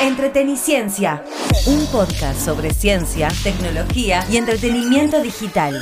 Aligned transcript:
Entreteniciencia, 0.00 1.24
un 1.66 1.84
podcast 1.86 2.38
sobre 2.38 2.70
ciencia, 2.72 3.28
tecnología 3.42 4.24
y 4.30 4.36
entretenimiento 4.36 5.20
digital. 5.20 5.74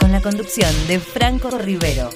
Con 0.00 0.12
la 0.12 0.22
conducción 0.22 0.70
de 0.88 0.98
Franco 0.98 1.50
Rivero. 1.50 2.08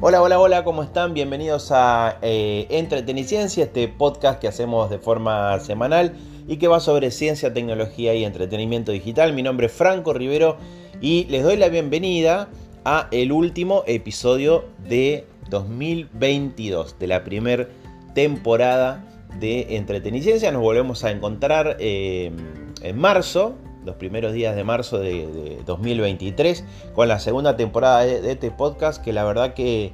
Hola, 0.00 0.22
hola, 0.22 0.40
hola, 0.40 0.64
¿cómo 0.64 0.82
están? 0.82 1.14
Bienvenidos 1.14 1.70
a 1.70 2.18
eh, 2.20 2.66
Entreteniciencia, 2.70 3.62
este 3.62 3.86
podcast 3.86 4.40
que 4.40 4.48
hacemos 4.48 4.90
de 4.90 4.98
forma 4.98 5.60
semanal 5.60 6.16
y 6.48 6.56
que 6.56 6.66
va 6.66 6.80
sobre 6.80 7.12
ciencia, 7.12 7.54
tecnología 7.54 8.12
y 8.14 8.24
entretenimiento 8.24 8.90
digital. 8.90 9.34
Mi 9.34 9.44
nombre 9.44 9.66
es 9.68 9.72
Franco 9.72 10.12
Rivero 10.12 10.56
y 11.00 11.26
les 11.26 11.44
doy 11.44 11.56
la 11.56 11.68
bienvenida 11.68 12.48
a 12.90 13.06
el 13.10 13.32
último 13.32 13.84
episodio 13.86 14.64
de 14.88 15.26
2022, 15.50 16.98
de 16.98 17.06
la 17.06 17.22
primera 17.22 17.68
temporada 18.14 19.04
de 19.38 19.76
Entreteniciencia. 19.76 20.50
Nos 20.52 20.62
volvemos 20.62 21.04
a 21.04 21.10
encontrar 21.10 21.76
eh, 21.80 22.32
en 22.80 22.98
marzo, 22.98 23.56
los 23.84 23.96
primeros 23.96 24.32
días 24.32 24.56
de 24.56 24.64
marzo 24.64 24.98
de, 24.98 25.58
2023, 25.66 26.64
con 26.94 27.08
la 27.08 27.20
segunda 27.20 27.58
temporada 27.58 28.06
de, 28.06 28.32
este 28.32 28.50
podcast, 28.50 29.04
que 29.04 29.12
la 29.12 29.24
verdad 29.24 29.52
que 29.52 29.92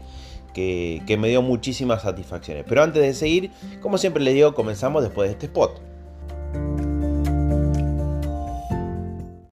me 0.54 1.28
dio 1.28 1.42
muchísimas 1.42 2.02
satisfacciones. 2.02 2.64
Pero 2.68 2.84
antes 2.84 3.02
de 3.02 3.12
seguir, 3.14 3.50
como 3.82 3.98
siempre 3.98 4.22
les 4.22 4.34
digo, 4.34 4.54
comenzamos 4.54 5.02
después 5.02 5.28
de 5.28 5.32
este 5.32 5.46
spot. 5.46 5.83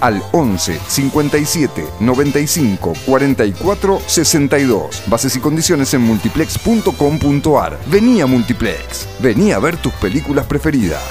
al 0.00 0.22
11 0.32 0.78
57 0.86 1.84
95 2.00 2.92
44 3.06 4.00
62. 4.06 5.02
Bases 5.06 5.36
y 5.36 5.40
condiciones 5.40 5.92
en 5.94 6.02
multiplex.com.ar. 6.02 7.78
Vení 7.86 8.20
a 8.20 8.26
Multiplex. 8.26 9.08
Vení 9.20 9.52
a 9.52 9.58
ver 9.58 9.76
tus 9.76 9.92
películas 9.94 10.46
preferidas. 10.46 11.02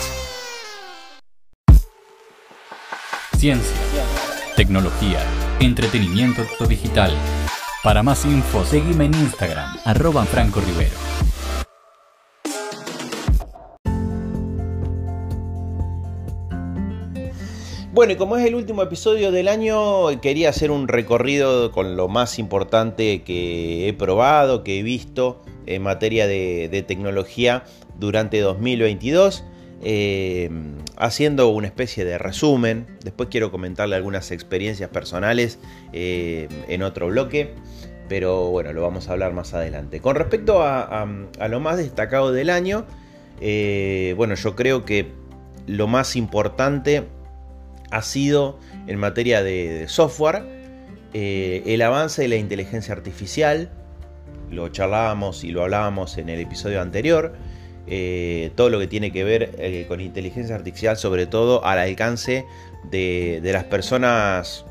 Ciencia, 3.37 3.71
tecnología, 4.55 5.19
entretenimiento 5.59 6.43
digital. 6.67 7.13
Para 7.83 8.01
más 8.01 8.25
info, 8.25 8.65
seguime 8.65 9.05
en 9.05 9.13
Instagram, 9.13 9.77
arroba 9.85 10.25
Franco 10.25 10.59
Rivero. 10.59 10.97
Bueno, 17.97 18.13
y 18.13 18.15
como 18.15 18.37
es 18.37 18.45
el 18.45 18.53
último 18.53 18.83
episodio 18.83 19.31
del 19.31 19.47
año, 19.47 20.21
quería 20.21 20.49
hacer 20.49 20.69
un 20.69 20.87
recorrido 20.87 21.71
con 21.71 21.97
lo 21.97 22.07
más 22.07 22.37
importante 22.37 23.23
que 23.23 23.89
he 23.89 23.93
probado, 23.93 24.63
que 24.63 24.77
he 24.77 24.83
visto 24.83 25.41
en 25.65 25.81
materia 25.81 26.27
de, 26.27 26.85
tecnología 26.87 27.63
durante 27.97 28.39
2022. 28.39 29.43
Eh, 29.81 30.51
haciendo 30.95 31.47
una 31.47 31.65
especie 31.65 32.05
de 32.05 32.19
resumen. 32.19 32.85
Después 33.03 33.29
quiero 33.31 33.49
comentarle 33.49 33.95
algunas 33.95 34.29
experiencias 34.29 34.91
personales 34.91 35.57
eh, 35.91 36.49
en 36.67 36.83
otro 36.83 37.07
bloque. 37.07 37.55
Pero 38.07 38.51
bueno, 38.51 38.73
lo 38.73 38.83
vamos 38.83 39.09
a 39.09 39.13
hablar 39.13 39.33
más 39.33 39.55
adelante. 39.55 40.01
Con 40.01 40.15
respecto 40.15 40.61
a, 40.61 41.07
lo 41.49 41.59
más 41.59 41.77
destacado 41.77 42.31
del 42.31 42.51
año, 42.51 42.85
eh, 43.41 44.13
bueno, 44.17 44.35
yo 44.35 44.55
creo 44.55 44.85
que 44.85 45.13
lo 45.65 45.87
más 45.87 46.15
importante 46.15 47.16
ha 47.91 48.01
sido 48.01 48.59
en 48.87 48.99
materia 48.99 49.43
de, 49.43 49.85
software 49.87 50.43
eh, 51.13 51.63
el 51.65 51.81
avance 51.81 52.21
de 52.21 52.27
la 52.27 52.35
inteligencia 52.35 52.93
artificial. 52.93 53.69
Lo 54.51 54.69
charlábamos 54.69 55.43
y 55.43 55.49
lo 55.49 55.63
hablábamos 55.63 56.17
en 56.17 56.29
el 56.29 56.39
episodio 56.39 56.81
anterior. 56.81 57.33
Eh, 57.87 58.51
todo 58.55 58.69
lo 58.69 58.79
que 58.79 58.87
tiene 58.87 59.11
que 59.11 59.23
ver 59.23 59.55
eh, 59.57 59.85
con 59.87 60.01
inteligencia 60.01 60.55
artificial, 60.55 60.97
sobre 60.97 61.25
todo 61.25 61.65
al 61.65 61.79
alcance 61.79 62.45
de, 62.91 63.39
las 63.43 63.63
personas, 63.65 64.65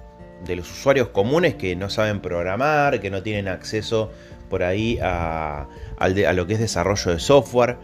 de 0.47 0.57
los 0.57 0.71
usuarios 0.71 1.09
comunes 1.09 1.55
que 1.55 1.75
no 1.77 1.89
saben 1.89 2.21
programar, 2.21 3.01
que 3.01 3.11
no 3.11 3.23
tienen 3.23 3.49
acceso 3.49 4.11
por 4.51 4.63
ahí 4.63 4.99
a, 5.03 5.67
lo 6.35 6.47
que 6.47 6.55
es 6.55 6.61
desarrollo 6.61 7.13
de 7.13 7.19
software. 7.19 7.79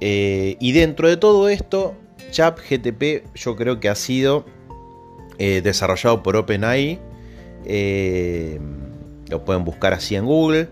y 0.00 0.72
dentro 0.72 1.08
de 1.08 1.16
todo 1.16 1.48
esto, 1.48 1.96
ChatGTP 2.30 3.34
yo 3.34 3.56
creo 3.56 3.80
que 3.80 3.88
ha 3.88 3.94
sido 3.94 4.44
eh, 5.38 5.60
desarrollado 5.62 6.22
por 6.22 6.36
OpenAI. 6.36 6.98
Eh, 7.66 8.60
lo 9.28 9.44
pueden 9.44 9.64
buscar 9.64 9.92
así 9.92 10.16
en 10.16 10.26
Google. 10.26 10.68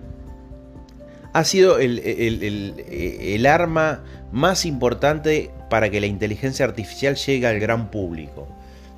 Ha 1.33 1.45
sido 1.45 1.79
el, 1.79 3.47
arma 3.47 4.05
más 4.33 4.67
importante 4.67 5.51
para 5.71 5.91
que 5.91 6.01
la 6.01 6.07
inteligencia 6.07 6.67
artificial 6.67 7.17
llegue 7.17 7.47
al 7.47 7.59
gran 7.59 7.91
público. 7.91 8.47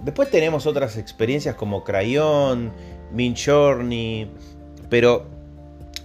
Después 0.04 0.30
tenemos 0.30 0.66
otras 0.66 0.98
experiencias 0.98 1.54
como 1.54 1.84
Crayon, 1.84 2.72
Midjourney, 3.12 4.28
pero 4.90 5.26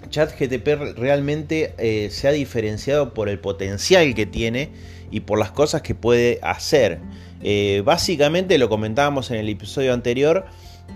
ChatGTP 0.10 0.98
realmente 0.98 1.74
eh, 1.78 2.10
se 2.12 2.28
ha 2.28 2.32
diferenciado 2.32 3.14
por 3.14 3.28
el 3.28 3.40
potencial 3.40 4.14
que 4.14 4.26
tiene 4.26 4.70
y 5.12 5.22
por 5.22 5.40
las 5.40 5.52
cosas 5.52 5.82
que 5.82 5.96
puede 5.96 6.40
hacer. 6.42 7.00
Eh, 7.42 7.82
básicamente 7.86 8.58
lo 8.58 8.70
comentábamos 8.70 9.32
en 9.32 9.38
el 9.38 9.50
episodio 9.50 9.94
anterior, 9.94 10.46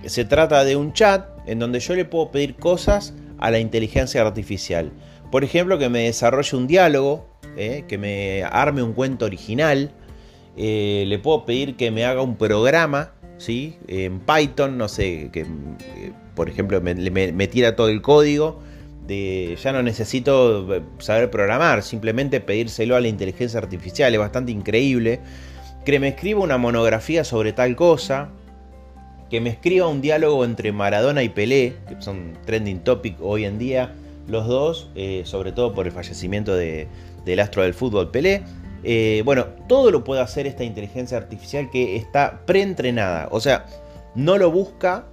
se 0.06 0.26
trata 0.26 0.64
de 0.64 0.76
un 0.76 0.94
chat 0.94 1.28
en 1.46 1.59
donde 1.59 1.80
yo 1.80 1.96
le 1.96 2.06
puedo 2.06 2.31
pedir 2.31 2.56
cosas 2.56 3.14
a 3.38 3.52
la 3.52 3.59
inteligencia 3.59 4.22
artificial. 4.22 4.92
Por 5.31 5.44
ejemplo, 5.44 5.78
que 5.78 5.90
me 5.90 6.04
desarrolle 6.04 6.58
un 6.58 6.68
diálogo, 6.68 7.28
eh, 7.58 7.86
que 7.88 7.98
me 7.98 8.44
arme 8.44 8.84
un 8.84 8.94
cuento 8.94 9.26
original. 9.26 9.92
Eh, 10.58 11.06
le 11.08 11.20
puedo 11.20 11.46
pedir 11.46 11.76
que 11.76 11.92
me 11.92 12.06
haga 12.06 12.22
un 12.22 12.38
programa, 12.38 13.14
¿sí? 13.38 13.78
En 13.88 14.20
Python, 14.20 14.78
no 14.78 14.88
sé, 14.88 15.30
que 15.31 15.46
por 16.36 16.50
ejemplo 16.50 16.81
me, 16.81 17.48
tira 17.48 17.75
todo 17.75 17.90
el 17.90 18.02
código. 18.02 18.60
Ya 19.08 19.72
no 19.74 19.84
necesito 19.84 20.68
saber 21.00 21.30
programar, 21.30 21.84
simplemente 21.84 22.40
pedírselo 22.40 22.96
a 22.96 23.02
la 23.02 23.08
inteligencia 23.08 23.60
artificial, 23.60 24.14
es 24.14 24.20
bastante 24.20 24.52
increíble 24.52 25.20
que 25.85 25.99
me 25.99 26.09
escriba 26.09 26.41
una 26.41 26.57
monografía 26.57 27.23
sobre 27.23 27.53
tal 27.53 27.75
cosa, 27.75 28.29
que 29.29 29.41
me 29.41 29.49
escriba 29.49 29.88
un 29.88 30.01
diálogo 30.01 30.45
entre 30.45 30.71
Maradona 30.71 31.23
y 31.23 31.29
Pelé, 31.29 31.75
que 31.88 32.01
son 32.01 32.38
trending 32.45 32.79
topic 32.79 33.17
hoy 33.21 33.45
en 33.45 33.59
día, 33.59 33.94
los 34.27 34.47
dos, 34.47 34.89
eh, 34.95 35.23
sobre 35.25 35.51
todo 35.51 35.73
por 35.73 35.85
el 35.85 35.91
fallecimiento 35.91 36.55
del 36.55 37.39
astro 37.39 37.63
del 37.63 37.73
fútbol 37.73 38.11
Pelé. 38.11 38.44
Eh, 38.83 39.23
bueno, 39.25 39.45
todo 39.67 39.91
lo 39.91 40.03
puede 40.03 40.21
hacer 40.21 40.47
esta 40.47 40.63
inteligencia 40.63 41.17
artificial 41.17 41.69
que 41.69 41.95
está 41.95 42.41
preentrenada, 42.45 43.27
o 43.31 43.39
sea, 43.39 43.65
no 44.15 44.38
lo 44.38 44.51
busca, 44.51 45.07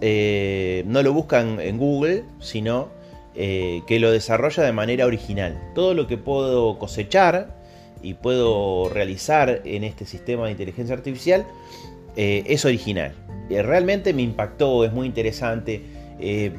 eh, 0.00 0.84
no 0.86 1.02
lo 1.02 1.12
busca 1.12 1.40
en 1.40 1.78
Google, 1.78 2.24
sino 2.40 2.94
que 3.34 3.98
lo 4.00 4.10
desarrolla 4.12 4.62
de 4.62 4.72
manera 4.72 5.04
original. 5.04 5.60
Todo 5.74 5.92
lo 5.92 6.06
que 6.06 6.16
puedo 6.16 6.78
cosechar 6.78 7.55
y 8.06 8.14
puedo 8.14 8.88
realizar 8.88 9.62
en 9.64 9.82
este 9.82 10.04
sistema 10.04 10.44
de 10.44 10.52
inteligencia 10.52 10.94
artificial 10.94 11.44
eh, 12.14 12.44
es 12.46 12.64
original. 12.64 13.12
Eh, 13.50 13.62
realmente 13.62 14.14
me 14.14 14.22
impactó, 14.22 14.84
es 14.84 14.92
muy 14.92 15.08
interesante. 15.08 15.82
Eh, 16.20 16.52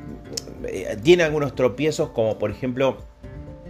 tiene 1.04 1.24
algunos 1.24 1.56
tropiezos 1.56 2.10
como 2.10 2.38
por 2.38 2.52
ejemplo 2.52 2.98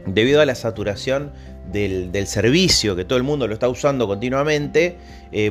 debido 0.08 0.42
a 0.42 0.46
la 0.48 0.56
saturación 0.56 1.32
del, 1.72 2.26
servicio 2.26 2.96
que 2.96 3.06
todo 3.06 3.18
el 3.18 3.24
mundo 3.24 3.48
lo 3.48 3.54
está 3.54 3.70
usando 3.70 4.08
continuamente, 4.08 4.96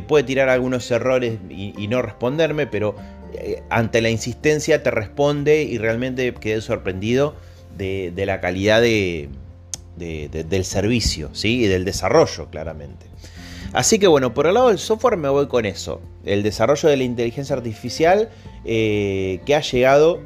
puede 0.09 0.25
tirar 0.25 0.49
algunos 0.49 0.91
errores 0.91 1.39
y, 1.49 1.87
no 1.89 2.01
responderme, 2.03 2.67
pero 2.67 2.97
ante 3.69 4.01
la 4.01 4.09
insistencia 4.09 4.83
te 4.83 4.91
responde 4.91 5.63
y 5.63 5.77
realmente 5.77 6.33
quedé 6.35 6.63
sorprendido 6.63 7.35
de 7.77 8.25
la 8.27 8.41
calidad 8.41 8.81
de, 8.81 9.29
del 9.97 10.65
servicio 10.65 11.31
¿sí? 11.33 11.65
y 11.65 11.67
del 11.67 11.85
desarrollo, 11.85 12.49
claramente. 12.51 13.07
Así 13.73 13.99
que 13.99 14.07
bueno, 14.07 14.33
por 14.33 14.47
el 14.47 14.55
lado 14.55 14.69
del 14.69 14.79
software 14.79 15.17
me 15.17 15.29
voy 15.29 15.49
con 15.49 15.67
eso. 15.67 16.01
El 16.25 16.43
desarrollo 16.43 16.89
de 16.89 16.97
la 16.97 17.05
inteligencia 17.05 17.57
artificial 17.57 18.31
eh, 18.65 19.41
que 19.45 19.55
ha 19.55 19.61
llegado 19.61 20.21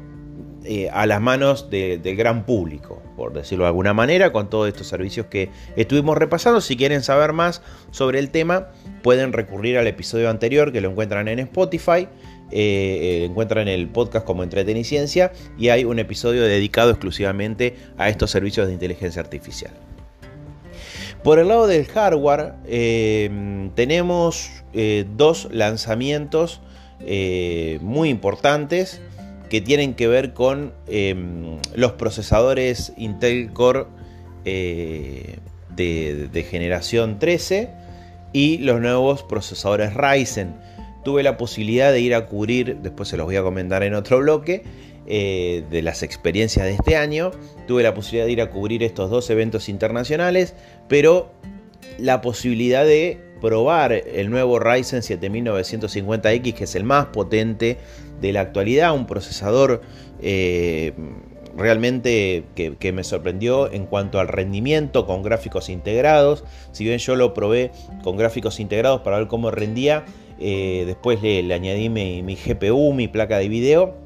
eh, 0.63 0.89
a 0.93 1.07
las 1.07 1.19
manos 1.19 1.71
del 1.71 2.15
gran 2.15 2.45
público, 2.45 3.01
por 3.17 3.33
decirlo 3.33 3.63
de 3.63 3.69
alguna 3.69 3.93
manera, 3.93 4.31
con 4.31 4.49
todos 4.49 4.67
estos 4.67 4.87
servicios 4.87 5.25
que 5.25 5.49
estuvimos 5.75 6.17
repasando. 6.17 6.61
Si 6.61 6.77
quieren 6.77 7.01
saber 7.01 7.33
más 7.33 7.63
sobre 7.89 8.19
el 8.19 8.29
tema, 8.29 8.67
pueden 9.01 9.33
recurrir 9.33 9.77
al 9.79 9.87
episodio 9.87 10.29
anterior 10.29 10.71
que 10.71 10.79
lo 10.79 10.91
encuentran 10.91 11.27
en 11.27 11.39
Spotify. 11.39 12.07
Eh, 12.51 13.25
encuentran 13.29 13.67
el 13.67 13.87
podcast 13.87 14.25
como 14.25 14.43
Entreteniciencia 14.43 15.31
y 15.57 15.69
hay 15.69 15.85
un 15.85 15.99
episodio 15.99 16.43
dedicado 16.43 16.91
exclusivamente 16.91 17.75
a 17.97 18.09
estos 18.09 18.31
servicios 18.31 18.67
de 18.67 18.73
inteligencia 18.73 19.21
artificial. 19.21 19.71
Por 21.23 21.37
el 21.37 21.49
lado 21.49 21.67
del 21.67 21.85
hardware, 21.85 22.53
eh, 22.65 23.69
tenemos 23.75 24.49
eh, 24.73 25.05
dos 25.15 25.49
lanzamientos 25.51 26.61
eh, 26.99 27.77
muy 27.81 28.09
importantes 28.09 29.01
que 29.49 29.61
tienen 29.61 29.93
que 29.93 30.07
ver 30.07 30.33
con 30.33 30.73
los 31.75 31.91
procesadores 31.93 32.93
Intel 32.95 33.51
Core 33.51 33.85
de, 34.45 35.39
de, 35.75 36.43
generación 36.49 37.19
13 37.19 37.69
y 38.31 38.59
los 38.59 38.79
nuevos 38.79 39.23
procesadores 39.23 39.93
Ryzen. 39.93 40.55
Tuve 41.03 41.23
la 41.23 41.37
posibilidad 41.37 41.91
de 41.91 41.99
ir 41.99 42.13
a 42.15 42.25
cubrir, 42.25 42.77
después 42.77 43.09
se 43.09 43.17
los 43.17 43.25
voy 43.25 43.35
a 43.35 43.41
comentar 43.41 43.83
en 43.83 43.93
otro 43.93 44.19
bloque, 44.19 44.63
eh, 45.07 45.63
de 45.69 45.81
las 45.81 46.03
experiencias 46.03 46.65
de 46.65 46.73
este 46.73 46.95
año. 46.95 47.31
Tuve 47.67 47.83
la 47.83 47.93
posibilidad 47.93 48.25
de 48.25 48.31
ir 48.31 48.41
a 48.41 48.49
cubrir 48.49 48.83
estos 48.83 49.09
dos 49.09 49.29
eventos 49.29 49.67
internacionales, 49.67 50.53
pero 50.87 51.31
la 51.97 52.21
posibilidad 52.21 52.85
de 52.85 53.19
probar 53.41 53.91
el 53.91 54.29
nuevo 54.29 54.59
Ryzen 54.59 55.01
7950X, 55.01 56.53
que 56.53 56.63
es 56.63 56.75
el 56.75 56.83
más 56.83 57.07
potente 57.07 57.77
de 58.21 58.31
la 58.31 58.41
actualidad, 58.41 58.93
un 58.93 59.07
procesador 59.07 59.81
eh, 60.21 60.93
realmente 61.57 62.45
que, 62.55 62.91
me 62.91 63.03
sorprendió 63.03 63.71
en 63.71 63.85
cuanto 63.85 64.19
al 64.19 64.27
rendimiento 64.27 65.05
con 65.05 65.23
gráficos 65.23 65.69
integrados. 65.69 66.43
Si 66.71 66.83
bien 66.83 66.99
yo 66.99 67.15
lo 67.15 67.33
probé 67.33 67.71
con 68.03 68.17
gráficos 68.17 68.59
integrados 68.59 69.01
para 69.01 69.17
ver 69.17 69.27
cómo 69.27 69.51
rendía, 69.51 70.05
eh, 70.41 70.83
después 70.85 71.21
le, 71.21 71.53
añadí 71.53 71.89
mi, 71.89 72.35
GPU, 72.35 72.93
mi 72.93 73.07
placa 73.07 73.37
de 73.37 73.47
video 73.47 74.01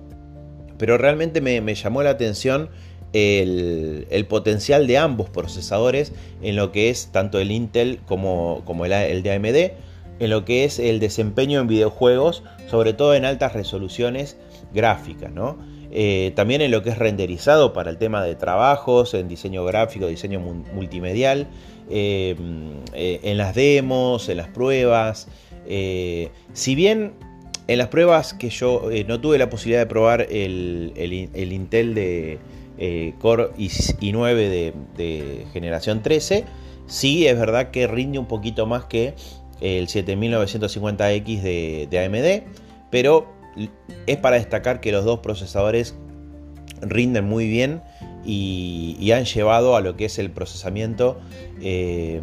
pero 0.78 0.98
realmente 0.98 1.42
me, 1.42 1.76
llamó 1.76 2.04
la 2.04 2.12
atención 2.12 2.70
el, 3.14 4.26
potencial 4.28 4.88
de 4.88 4.98
ambos 4.98 5.30
procesadores 5.30 6.12
en 6.42 6.56
lo 6.56 6.72
que 6.72 6.90
es 6.90 7.12
tanto 7.12 7.40
el 7.40 7.52
Intel 7.52 8.00
como, 8.06 8.62
como 8.66 8.86
el, 8.86 9.24
de 9.24 9.32
AMD, 9.32 10.22
en 10.22 10.30
lo 10.30 10.46
que 10.46 10.66
es 10.66 10.80
el 10.80 11.00
desempeño 11.00 11.60
en 11.60 11.68
videojuegos, 11.68 12.44
sobre 12.68 12.94
todo 12.94 13.16
en 13.16 13.26
altas 13.26 13.54
resoluciones 13.54 14.38
gráficas, 14.74 15.32
eh, 15.92 16.34
también 16.36 16.62
en 16.62 16.72
lo 16.72 16.84
que 16.84 16.90
es 16.90 16.98
renderizado 16.98 17.72
para 17.72 17.90
el 17.90 17.98
tema 17.98 18.22
de 18.24 18.36
trabajos, 18.36 19.14
en 19.14 19.30
diseño 19.30 19.64
gráfico, 19.64 20.08
diseño 20.08 20.42
multimedial, 20.42 21.48
eh, 21.90 22.36
en 22.94 23.38
las 23.38 23.56
demos, 23.56 24.28
en 24.28 24.38
las 24.38 24.50
pruebas. 24.50 25.30
Si 25.68 26.76
bien 26.76 27.14
en 27.68 27.78
las 27.78 27.88
pruebas 27.88 28.34
que 28.34 28.50
yo 28.50 28.92
eh, 28.92 29.06
no 29.08 29.20
tuve 29.20 29.38
la 29.38 29.50
posibilidad 29.50 29.82
de 29.82 29.88
probar 29.88 30.28
el, 30.30 30.94
Intel 31.52 31.96
de 31.96 32.40
eh, 32.78 33.14
Core 33.20 33.50
i9 33.58 34.74
de, 34.96 35.46
generación 35.52 36.04
13, 36.04 36.46
sí 36.88 37.28
es 37.28 37.38
verdad 37.40 37.72
que 37.72 37.88
rinde 37.88 38.20
un 38.20 38.28
poquito 38.28 38.66
más 38.68 38.86
que 38.86 39.16
el 39.62 39.88
7950X 39.88 41.42
de, 41.42 41.88
AMD, 42.06 42.54
pero 42.92 43.34
es 44.06 44.18
para 44.18 44.36
destacar 44.36 44.82
que 44.82 44.92
los 44.92 45.06
dos 45.06 45.20
procesadores 45.20 45.96
rinden 46.82 47.26
muy 47.26 47.48
bien 47.48 47.82
y, 48.26 49.12
han 49.12 49.26
llevado 49.26 49.76
a 49.76 49.82
lo 49.82 49.96
que 49.96 50.06
es 50.06 50.20
el 50.20 50.30
procesamiento 50.30 51.18
eh, 51.62 52.22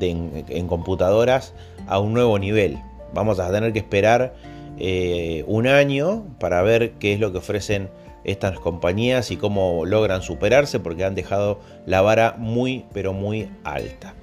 en 0.00 0.66
computadoras 0.68 1.54
a 1.86 1.98
un 1.98 2.14
nuevo 2.14 2.38
nivel. 2.38 2.78
Vamos 3.12 3.38
a 3.38 3.50
tener 3.50 3.72
que 3.72 3.78
esperar 3.78 4.34
eh, 4.78 5.44
un 5.46 5.66
año 5.66 6.24
para 6.38 6.62
ver 6.62 6.92
qué 6.92 7.12
es 7.12 7.20
lo 7.20 7.32
que 7.32 7.38
ofrecen 7.38 7.88
estas 8.24 8.58
compañías 8.58 9.30
y 9.30 9.36
cómo 9.36 9.84
logran 9.84 10.22
superarse 10.22 10.80
porque 10.80 11.04
han 11.04 11.14
dejado 11.14 11.60
la 11.86 12.00
vara 12.00 12.34
muy 12.38 12.86
pero 12.92 13.12
muy 13.12 13.48
alta. 13.64 14.14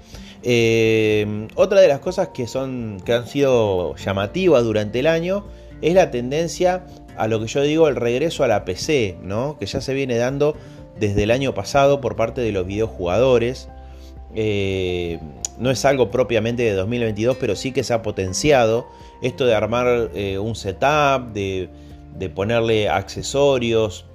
Eh, 0.44 1.48
otra 1.56 1.82
de 1.82 1.88
las 1.88 2.00
cosas 2.00 2.30
que, 2.30 2.48
son, 2.48 2.98
que 3.06 3.14
han 3.14 3.28
sido 3.28 3.96
llamativas 3.96 4.64
durante 4.64 5.00
el 5.00 5.08
año 5.08 5.46
es 5.82 5.94
la 5.94 6.10
tendencia 6.10 6.86
a 7.16 7.28
lo 7.28 7.40
que 7.40 7.48
yo 7.48 7.62
digo 7.62 7.88
el 7.88 7.96
regreso 7.96 8.44
a 8.44 8.48
la 8.48 8.66
PC, 8.66 9.18
¿no? 9.22 9.58
que 9.60 9.68
ya 9.68 9.82
se 9.82 9.94
viene 9.94 10.18
dando 10.18 10.56
desde 11.00 11.24
el 11.24 11.32
año 11.32 11.54
pasado 11.54 12.02
por 12.02 12.16
parte 12.16 12.42
de 12.42 12.52
los 12.52 12.66
videojugadores. 12.66 13.70
Eh, 14.34 15.20
no 15.60 15.72
es 15.72 15.86
algo 15.86 16.12
propiamente 16.12 16.64
de 16.64 16.74
2022, 16.74 17.38
pero 17.40 17.56
sí 17.56 17.72
que 17.72 17.84
se 17.84 17.94
ha 17.94 18.02
potenciado 18.02 18.88
esto 19.22 19.46
de 19.46 19.54
armar 19.54 20.12
eh, 20.14 20.40
un 20.40 20.56
setup, 20.56 21.34
de, 21.34 21.70
ponerle 22.34 22.90
accesorios. 22.90 24.06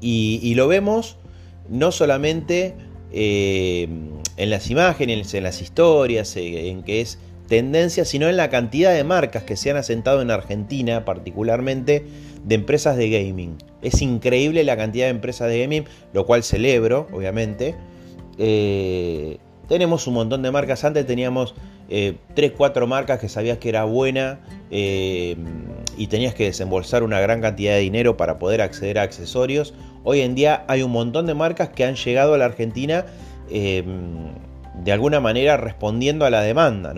Y, 0.00 0.54
lo 0.54 0.68
vemos 0.68 1.16
no 1.68 1.92
solamente 1.92 2.74
eh, 3.12 3.88
en 4.36 4.50
las 4.50 4.70
imágenes, 4.70 5.34
en 5.34 5.44
las 5.44 5.60
historias, 5.60 6.36
eh, 6.36 6.68
en 6.68 6.82
que 6.82 7.00
es 7.00 7.18
tendencia, 7.48 8.04
sino 8.04 8.28
en 8.28 8.36
la 8.36 8.48
cantidad 8.48 8.94
de 8.94 9.04
marcas 9.04 9.42
que 9.42 9.56
se 9.56 9.70
han 9.70 9.76
asentado 9.76 10.22
en 10.22 10.30
Argentina, 10.30 11.04
particularmente 11.04 12.04
de 12.44 12.54
empresas 12.54 12.96
de 12.96 13.10
gaming. 13.10 13.56
Es 13.82 14.00
increíble 14.02 14.64
la 14.64 14.76
cantidad 14.76 15.06
de 15.06 15.10
empresas 15.10 15.48
de 15.48 15.60
gaming, 15.60 15.84
lo 16.12 16.26
cual 16.26 16.42
celebro, 16.42 17.08
obviamente. 17.12 17.74
Tenemos 19.70 20.08
un 20.08 20.14
montón 20.14 20.42
de 20.42 20.50
marcas. 20.50 20.82
Antes 20.82 21.06
teníamos 21.06 21.54
3, 21.86 22.16
eh, 22.34 22.52
4 22.56 22.86
marcas 22.88 23.20
que 23.20 23.28
sabías 23.28 23.58
que 23.58 23.68
era 23.68 23.84
buena 23.84 24.40
eh, 24.72 25.36
y 25.96 26.08
tenías 26.08 26.34
que 26.34 26.42
desembolsar 26.42 27.04
una 27.04 27.20
gran 27.20 27.40
cantidad 27.40 27.74
de 27.74 27.78
dinero 27.78 28.16
para 28.16 28.40
poder 28.40 28.62
acceder 28.62 28.98
a 28.98 29.02
accesorios. 29.02 29.72
Hoy 30.02 30.22
en 30.22 30.34
día 30.34 30.64
hay 30.66 30.82
un 30.82 30.90
montón 30.90 31.26
de 31.26 31.34
marcas 31.34 31.68
que 31.68 31.84
han 31.84 31.94
llegado 31.94 32.34
a 32.34 32.38
la 32.38 32.46
Argentina 32.46 33.04
eh, 33.48 33.84
de 34.74 34.90
alguna 34.90 35.20
manera 35.20 35.56
respondiendo 35.56 36.24
a 36.24 36.30
la 36.30 36.42
demanda 36.42 36.92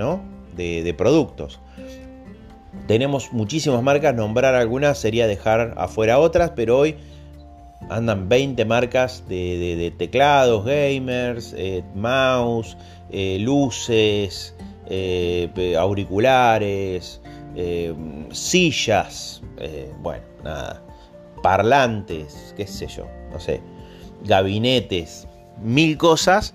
de, 0.57 0.83
de 0.83 0.95
productos. 0.95 1.61
Tenemos 2.87 3.35
muchísimas 3.35 3.83
marcas, 3.83 4.15
nombrar 4.15 4.55
algunas 4.55 4.97
sería 4.97 5.27
dejar 5.27 5.75
afuera 5.77 6.19
otras, 6.19 6.53
pero 6.57 6.79
hoy 6.79 6.97
andan 7.91 8.29
20 8.29 8.65
marcas 8.65 9.25
de, 9.29 9.93
teclados, 9.99 10.65
gamers, 10.65 11.55
mouse, 11.95 12.77
luces, 13.11 14.55
eh, 14.95 15.77
auriculares, 15.79 17.21
eh, 17.55 17.95
sillas, 18.31 19.41
eh, 19.59 19.91
bueno, 20.01 20.25
nada, 20.43 20.83
parlantes, 21.43 22.53
qué 22.57 22.67
sé 22.67 22.89
yo, 22.89 23.07
no 23.33 23.39
sé, 23.39 23.63
gabinetes, 24.25 25.29
mil 25.63 25.97
cosas. 25.97 26.55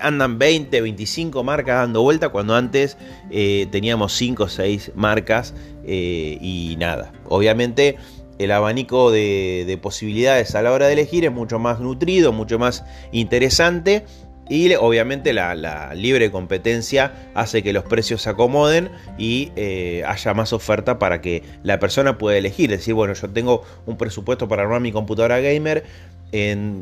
andan 0.00 0.38
20, 0.40 0.80
25 0.80 1.44
marcas 1.44 1.76
dando 1.76 2.02
vuelta 2.02 2.30
cuando 2.30 2.56
antes 2.56 2.96
teníamos 3.30 4.12
5 4.14 4.42
o 4.42 4.48
6 4.48 4.92
marcas 4.96 5.54
y 5.86 6.74
nada. 6.78 7.12
Obviamente 7.28 7.96
el 8.38 8.52
abanico 8.52 9.10
de, 9.10 9.64
de, 9.66 9.78
posibilidades 9.78 10.54
a 10.54 10.62
la 10.62 10.72
hora 10.72 10.86
de 10.86 10.92
elegir 10.92 11.24
es 11.24 11.32
mucho 11.32 11.58
más 11.58 11.80
nutrido, 11.80 12.32
mucho 12.32 12.58
más 12.58 12.84
interesante 13.12 14.04
y 14.48 14.74
obviamente 14.74 15.32
la, 15.32 15.92
libre 15.94 16.30
competencia 16.30 17.30
hace 17.34 17.62
que 17.62 17.72
los 17.72 17.84
precios 17.84 18.22
se 18.22 18.30
acomoden 18.30 18.90
y 19.18 19.50
eh, 19.56 20.04
haya 20.06 20.34
más 20.34 20.52
oferta 20.52 20.98
para 20.98 21.20
que 21.20 21.42
la 21.62 21.78
persona 21.80 22.16
pueda 22.16 22.38
elegir. 22.38 22.70
Decir, 22.70 22.94
bueno, 22.94 23.14
yo 23.14 23.28
tengo 23.30 23.62
un 23.86 23.96
presupuesto 23.96 24.48
para 24.48 24.62
armar 24.62 24.80
mi 24.80 24.92
computadora 24.92 25.40
gamer 25.40 25.84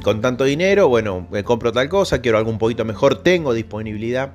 con 0.02 0.20
tanto 0.20 0.42
dinero, 0.44 0.88
bueno, 0.88 1.28
me 1.30 1.44
compro 1.44 1.70
tal 1.70 1.88
cosa, 1.88 2.20
quiero 2.20 2.38
algo 2.38 2.50
un 2.50 2.58
poquito 2.58 2.84
mejor, 2.84 3.22
tengo 3.22 3.54
disponibilidad 3.54 4.32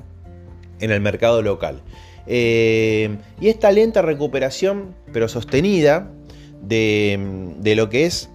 en 0.80 0.92
el 0.92 1.02
mercado 1.02 1.42
local. 1.42 1.82
Eh, 2.26 3.18
y 3.42 3.50
esta 3.50 3.72
lenta 3.72 4.02
recuperación, 4.02 4.96
pero 5.12 5.28
sostenida, 5.28 6.10
de, 6.62 7.74
lo 7.76 7.90
que 7.90 8.06
es 8.06 8.30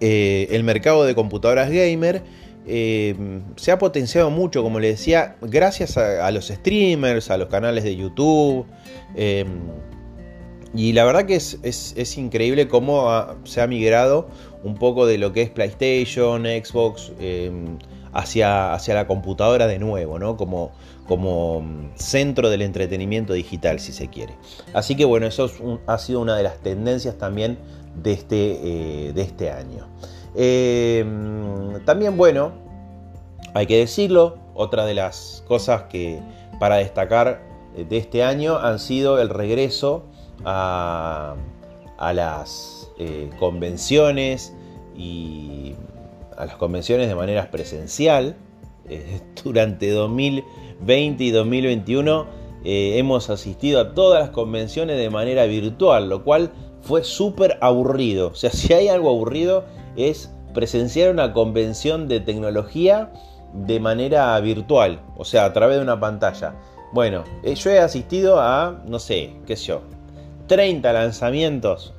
eh, 0.00 0.48
el 0.50 0.64
mercado 0.64 1.04
de 1.04 1.14
computadoras 1.14 1.70
gamer, 1.70 2.22
eh, 2.66 3.14
se 3.56 3.70
ha 3.70 3.78
potenciado 3.78 4.30
mucho, 4.30 4.62
como 4.62 4.80
le 4.80 4.88
decía, 4.88 5.36
gracias 5.40 5.96
a, 5.96 6.30
los 6.30 6.48
streamers, 6.48 7.30
a 7.30 7.38
los 7.38 7.48
canales 7.48 7.84
de 7.84 7.96
YouTube. 7.96 8.66
Em, 9.14 9.60
y 10.74 10.92
la 10.92 11.04
verdad 11.04 11.26
que 11.26 11.36
es, 11.36 12.18
increíble 12.18 12.68
cómo 12.68 13.08
se 13.44 13.60
ha 13.60 13.66
migrado 13.66 14.28
un 14.62 14.74
poco 14.74 15.06
de 15.06 15.16
lo 15.16 15.32
que 15.32 15.42
es 15.42 15.50
PlayStation, 15.50 16.44
Xbox, 16.44 17.12
hacia, 18.12 18.72
hacia, 18.74 18.94
la 18.94 19.06
computadora 19.06 19.66
de 19.66 19.78
nuevo, 19.78 20.18
¿no? 20.18 20.36
Como, 20.36 20.72
como 21.06 21.64
centro 21.94 22.50
del 22.50 22.62
entretenimiento 22.62 23.32
digital, 23.32 23.80
si 23.80 23.92
se 23.92 24.08
quiere. 24.08 24.34
Así 24.74 24.96
que 24.96 25.04
bueno, 25.04 25.26
eso 25.26 25.50
ha 25.86 25.98
sido 25.98 26.20
una 26.20 26.36
de 26.36 26.42
las 26.42 26.58
tendencias 26.58 27.16
también 27.18 27.58
de 27.94 28.12
este, 28.12 29.12
de 29.14 29.22
este 29.22 29.50
año. 29.50 29.86
también, 31.84 32.16
bueno, 32.16 32.52
hay 33.54 33.66
que 33.66 33.78
decirlo, 33.78 34.38
otra 34.54 34.84
de 34.84 34.94
las 34.94 35.42
cosas 35.46 35.84
que 35.84 36.20
para 36.58 36.76
destacar 36.76 37.40
de 37.76 37.96
este 37.98 38.22
año 38.22 38.58
han 38.58 38.78
sido 38.78 39.20
el 39.20 39.28
regreso 39.28 40.04
a, 40.44 41.36
las 42.12 42.90
eh, 42.98 43.30
convenciones 43.38 44.54
y 44.94 45.74
a 46.36 46.46
las 46.46 46.56
convenciones 46.56 47.08
de 47.08 47.14
manera 47.14 47.50
presencial. 47.50 48.36
Eh, 48.88 49.20
durante 49.44 49.90
2020 49.90 51.24
y 51.24 51.30
2021 51.30 52.26
eh, 52.64 52.98
hemos 52.98 53.30
asistido 53.30 53.80
a 53.80 53.94
todas 53.94 54.20
las 54.20 54.30
convenciones 54.30 54.98
de 54.98 55.10
manera 55.10 55.44
virtual, 55.46 56.08
lo 56.08 56.24
cual 56.24 56.52
fue 56.82 57.04
súper 57.04 57.58
aburrido. 57.60 58.28
O 58.28 58.34
sea, 58.34 58.50
si 58.52 58.72
hay 58.72 58.88
algo 58.88 59.10
aburrido 59.10 59.64
es 59.96 60.32
presenciar 60.54 61.10
una 61.10 61.32
convención 61.32 62.08
de 62.08 62.20
tecnología 62.20 63.12
de 63.52 63.80
manera 63.80 64.38
virtual, 64.40 65.00
o 65.16 65.24
sea, 65.24 65.44
a 65.44 65.52
través 65.52 65.76
de 65.76 65.82
una 65.82 66.00
pantalla. 66.00 66.54
Bueno, 66.92 67.24
yo 67.42 67.70
he 67.70 67.78
asistido 67.78 68.40
a, 68.40 68.82
no 68.86 68.98
sé, 68.98 69.34
qué 69.46 69.56
sé 69.56 69.66
yo, 69.66 69.82
30 70.46 70.92
lanzamientos 70.92 71.94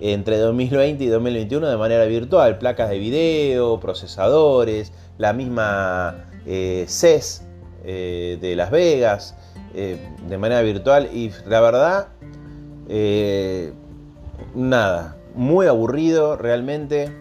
entre 0.00 0.38
2020 0.38 1.04
y 1.04 1.06
2021 1.08 1.68
de 1.68 1.76
manera 1.76 2.06
virtual, 2.06 2.58
placas 2.58 2.88
de 2.88 2.98
video, 2.98 3.78
procesadores, 3.80 4.92
la 5.18 5.34
misma 5.34 6.24
eh, 6.46 6.86
CES 6.88 7.42
eh, 7.84 8.38
de 8.40 8.56
Las 8.56 8.70
Vegas, 8.70 9.36
eh, 9.74 9.98
de 10.26 10.38
manera 10.38 10.62
virtual 10.62 11.10
y 11.12 11.30
la 11.46 11.60
verdad, 11.60 12.08
nada, 14.54 15.16
muy 15.34 15.66
aburrido 15.66 16.36
realmente. 16.36 17.12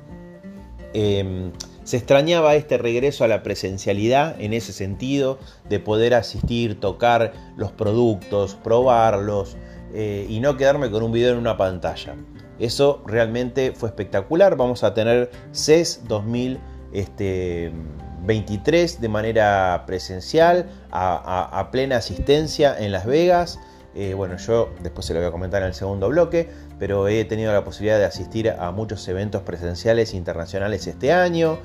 Em, 0.93 1.51
se 1.83 1.97
extrañaba 1.97 2.55
este 2.55 2.77
regreso 2.77 3.23
a 3.23 3.27
la 3.27 3.43
presencialidad 3.43 4.39
en 4.39 4.53
ese 4.53 4.73
sentido, 4.73 5.39
de 5.67 5.79
poder 5.79 6.13
asistir, 6.13 6.79
tocar 6.79 7.33
los 7.57 7.71
productos, 7.71 8.55
probarlos, 8.55 9.57
y 9.91 10.39
no 10.39 10.55
quedarme 10.55 10.91
con 10.91 11.01
un 11.01 11.11
video 11.11 11.31
en 11.31 11.39
una 11.39 11.57
pantalla. 11.57 12.13
Eso 12.59 13.01
realmente 13.05 13.73
fue 13.73 13.89
espectacular. 13.89 14.55
Vamos 14.57 14.83
a 14.83 14.93
tener 14.93 15.31
CES 15.51 16.03
2023 16.07 19.01
de 19.01 19.09
manera 19.09 19.83
presencial, 19.87 20.69
a, 20.91 21.69
plena 21.71 21.97
asistencia 21.97 22.77
en 22.77 22.91
Las 22.91 23.05
Vegas. 23.05 23.59
Eh, 23.95 24.13
bueno, 24.13 24.37
yo 24.37 24.69
después 24.83 25.07
se 25.07 25.13
lo 25.13 25.19
voy 25.19 25.29
a 25.29 25.31
comentar 25.31 25.61
en 25.61 25.69
el 25.69 25.73
segundo 25.73 26.09
bloque, 26.09 26.49
pero 26.77 27.07
he 27.07 27.23
tenido 27.25 27.51
la 27.53 27.63
posibilidad 27.63 27.97
de 27.97 28.05
asistir 28.05 28.49
a 28.49 28.71
muchos 28.71 29.07
eventos 29.07 29.41
presenciales 29.43 30.13
internacionales 30.13 30.85
este 30.85 31.11
año. 31.11 31.57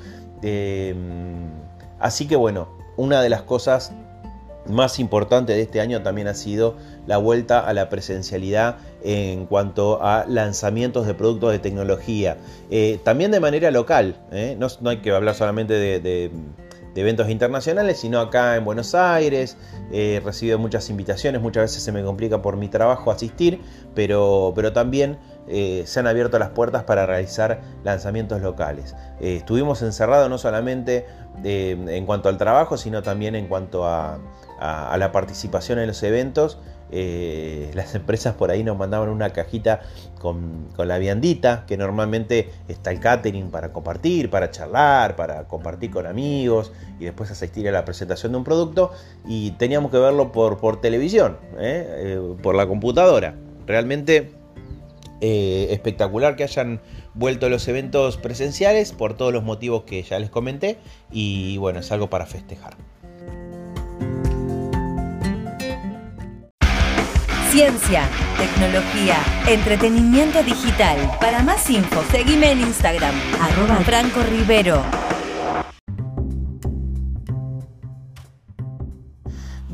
Eh, 0.42 0.94
así 1.98 2.26
que 2.26 2.36
bueno, 2.36 2.68
una 2.96 3.20
de 3.20 3.28
las 3.28 3.42
cosas 3.42 3.92
más 4.68 4.98
importante 4.98 5.52
de 5.52 5.62
este 5.62 5.80
año 5.80 6.02
también 6.02 6.28
ha 6.28 6.34
sido 6.34 6.76
la 7.06 7.18
vuelta 7.18 7.60
a 7.60 7.72
la 7.72 7.88
presencialidad 7.88 8.76
en 9.02 9.46
cuanto 9.46 10.02
a 10.02 10.24
lanzamientos 10.26 11.06
de 11.06 11.14
productos 11.14 11.52
de 11.52 11.58
tecnología. 11.58 12.38
Eh, 12.70 12.98
también 13.04 13.30
de 13.30 13.40
manera 13.40 13.70
local, 13.70 14.16
¿eh? 14.32 14.56
no, 14.58 14.68
hay 14.88 14.98
que 14.98 15.10
hablar 15.10 15.34
solamente 15.34 15.74
de, 15.74 16.30
eventos 16.96 17.28
internacionales, 17.28 17.98
sino 17.98 18.20
acá 18.20 18.56
en 18.56 18.64
Buenos 18.64 18.94
Aires. 18.94 19.56
he 19.92 20.22
recibido 20.24 20.58
muchas 20.58 20.88
invitaciones, 20.90 21.42
muchas 21.42 21.64
veces 21.64 21.82
se 21.82 21.90
me 21.90 22.04
complica 22.04 22.40
por 22.40 22.56
mi 22.56 22.68
trabajo 22.68 23.10
asistir, 23.10 23.60
pero, 23.96 24.52
pero 24.54 24.72
también 24.72 25.18
eh, 25.48 25.84
se 25.86 26.00
han 26.00 26.06
abierto 26.06 26.38
las 26.38 26.50
puertas 26.50 26.84
para 26.84 27.06
realizar 27.06 27.60
lanzamientos 27.82 28.40
locales. 28.40 28.94
estuvimos 29.20 29.82
encerrados 29.82 30.30
no 30.30 30.38
solamente 30.38 31.06
en 31.42 32.06
cuanto 32.06 32.28
al 32.28 32.38
trabajo, 32.38 32.76
sino 32.76 33.02
también 33.02 33.34
en 33.34 33.48
cuanto 33.48 33.86
a, 33.86 34.18
la 34.96 35.12
participación 35.12 35.78
en 35.78 35.88
los 35.88 36.02
eventos, 36.02 36.58
eh, 36.90 37.70
las 37.74 37.94
empresas 37.94 38.34
por 38.34 38.50
ahí 38.50 38.62
nos 38.62 38.78
mandaban 38.78 39.08
una 39.08 39.30
cajita 39.30 39.80
con, 40.20 40.68
la 40.78 40.96
viandita, 40.98 41.64
que 41.66 41.76
normalmente 41.76 42.50
está 42.68 42.92
el 42.92 43.00
catering 43.00 43.50
para 43.50 43.72
compartir, 43.72 44.30
para 44.30 44.50
charlar, 44.50 45.16
para 45.16 45.44
compartir 45.44 45.90
con 45.90 46.06
amigos 46.06 46.72
y 47.00 47.04
después 47.04 47.30
asistir 47.30 47.68
a 47.68 47.72
la 47.72 47.84
presentación 47.84 48.32
de 48.32 48.38
un 48.38 48.44
producto 48.44 48.92
y 49.26 49.50
teníamos 49.52 49.90
que 49.90 49.98
verlo 49.98 50.30
por, 50.30 50.58
por 50.58 50.80
televisión, 50.80 51.36
¿eh? 51.58 51.86
Eh, 51.88 52.34
por 52.42 52.54
la 52.54 52.66
computadora. 52.66 53.34
Realmente 53.66 54.32
espectacular 55.24 56.36
que 56.36 56.44
hayan 56.44 56.80
vuelto 57.14 57.48
los 57.48 57.66
eventos 57.68 58.16
presenciales 58.16 58.92
por 58.92 59.16
todos 59.16 59.32
los 59.32 59.42
motivos 59.42 59.84
que 59.84 60.02
ya 60.02 60.18
les 60.18 60.30
comenté 60.30 60.78
y 61.10 61.56
bueno, 61.58 61.80
es 61.80 61.92
algo 61.92 62.10
para 62.10 62.26
festejar. 62.26 62.76
Ciencia, 67.50 68.08
tecnología, 68.36 69.16
entretenimiento 69.46 70.42
digital. 70.42 70.98
Para 71.20 71.40
más 71.44 71.70
info, 71.70 72.02
seguime 72.10 72.50
en 72.50 72.62
Instagram, 72.62 73.14
arroba 73.40 73.76
Franco 73.84 74.24
Rivero. 74.24 74.82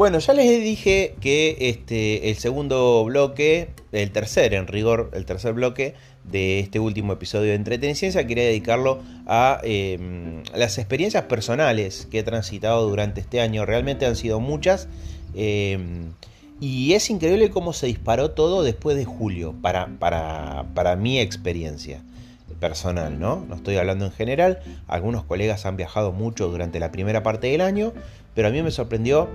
Bueno, 0.00 0.18
ya 0.18 0.32
les 0.32 0.62
dije 0.62 1.14
que 1.20 1.58
este, 1.60 2.30
el 2.30 2.36
segundo 2.36 3.04
bloque, 3.04 3.68
el 3.92 4.10
tercer 4.12 4.54
en 4.54 4.66
rigor, 4.66 5.10
el 5.12 5.26
tercer 5.26 5.52
bloque 5.52 5.92
de 6.24 6.58
este 6.60 6.80
último 6.80 7.12
episodio 7.12 7.50
de 7.50 7.56
Entreteniciencia, 7.56 8.26
quería 8.26 8.44
dedicarlo 8.44 9.02
a 9.26 9.60
em, 9.62 10.42
las 10.54 10.78
experiencias 10.78 11.24
personales 11.24 12.08
que 12.10 12.20
he 12.20 12.22
transitado 12.22 12.88
durante 12.88 13.20
este 13.20 13.42
año. 13.42 13.66
Realmente 13.66 14.06
han 14.06 14.16
sido 14.16 14.40
muchas. 14.40 14.88
Em, 15.34 16.12
y 16.62 16.94
es 16.94 17.10
increíble 17.10 17.50
cómo 17.50 17.74
se 17.74 17.86
disparó 17.86 18.30
todo 18.30 18.62
después 18.62 18.96
de 18.96 19.04
julio, 19.04 19.54
para, 19.60 19.86
para, 19.98 20.96
mi 20.96 21.20
experiencia 21.20 22.00
personal, 22.58 23.20
¿no? 23.20 23.44
No 23.46 23.54
estoy 23.54 23.76
hablando 23.76 24.06
en 24.06 24.12
general. 24.12 24.60
Algunos 24.88 25.24
colegas 25.24 25.66
han 25.66 25.76
viajado 25.76 26.10
mucho 26.10 26.48
durante 26.48 26.80
la 26.80 26.90
primera 26.90 27.22
parte 27.22 27.48
del 27.48 27.60
año, 27.60 27.92
pero 28.34 28.48
a 28.48 28.50
mí 28.50 28.62
me 28.62 28.70
sorprendió 28.70 29.28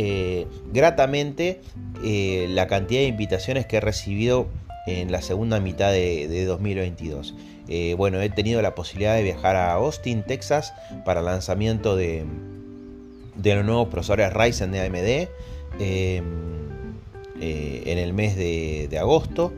eh, 0.00 0.46
gratamente 0.72 1.60
eh, 2.04 2.46
la 2.50 2.68
cantidad 2.68 3.00
de 3.00 3.08
invitaciones 3.08 3.66
que 3.66 3.78
he 3.78 3.80
recibido 3.80 4.46
en 4.86 5.10
la 5.10 5.22
segunda 5.22 5.58
mitad 5.58 5.90
de, 5.90 6.44
2022. 6.46 7.34
Eh, 7.66 7.94
bueno, 7.98 8.20
he 8.20 8.30
tenido 8.30 8.62
la 8.62 8.76
posibilidad 8.76 9.16
de 9.16 9.24
viajar 9.24 9.56
a 9.56 9.72
Austin, 9.72 10.22
Texas, 10.22 10.72
para 11.04 11.18
el 11.18 11.26
lanzamiento 11.26 11.96
de, 11.96 12.24
los 13.42 13.64
nuevos 13.64 13.88
profesores 13.88 14.32
Ryzen 14.32 14.70
de 14.70 14.80
AMD. 14.86 15.28
Eh, 15.80 16.22
en 17.40 17.98
el 17.98 18.12
mes 18.12 18.36
de, 18.36 18.96
agosto. 19.00 19.52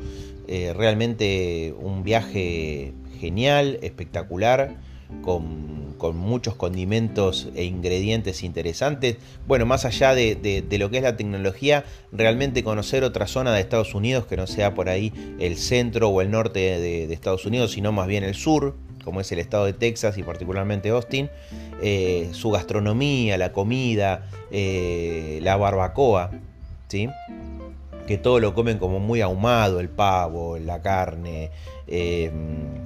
Realmente 0.49 1.75
un 1.78 2.02
viaje 2.02 2.94
genial, 3.20 3.78
espectacular, 3.82 4.76
con, 5.23 5.81
muchos 6.14 6.55
condimentos 6.55 7.49
e 7.55 7.64
ingredientes 7.64 8.43
interesantes. 8.43 9.19
Bueno, 9.47 9.67
más 9.67 9.85
allá 9.85 10.14
de, 10.14 10.64
lo 10.79 10.90
que 10.90 10.97
es 10.97 11.02
la 11.02 11.17
tecnología, 11.17 11.85
realmente 12.11 12.64
conocer 12.64 13.05
otra 13.05 13.26
zona 13.26 13.52
de 13.52 13.61
Estados 13.61 13.95
Unidos 13.95 14.25
que 14.26 14.37
no 14.38 14.47
sea 14.47 14.75
por 14.75 14.88
ahí 14.88 15.12
el 15.38 15.59
centro 15.59 16.09
o 16.09 16.23
el 16.23 16.31
norte 16.31 16.59
de, 16.59 17.12
Estados 17.12 17.45
Unidos, 17.45 17.73
sino 17.73 17.93
más 17.93 18.07
bien 18.07 18.25
el 18.25 18.35
sur, 18.35 18.76
como 19.05 19.21
es 19.21 19.31
el 19.33 19.40
estado 19.40 19.67
de 19.67 19.75
Texas 19.75 20.17
y 20.17 20.23
particularmente 20.23 20.88
Austin, 20.88 21.29
eh, 21.83 22.31
su 22.33 22.50
gastronomía, 22.50 23.37
la 23.37 23.52
comida, 23.52 24.26
la 24.50 25.57
barbacoa, 25.57 26.31
¿sí? 26.88 27.09
que 28.11 28.19
todo 28.19 28.40
lo 28.40 28.55
comen 28.55 28.79
como 28.79 28.99
muy 28.99 29.21
ahumado, 29.21 29.79
el 29.79 29.88
pavo, 29.88 30.59
la 30.59 30.83
carne. 30.83 31.52
Em, 31.87 32.83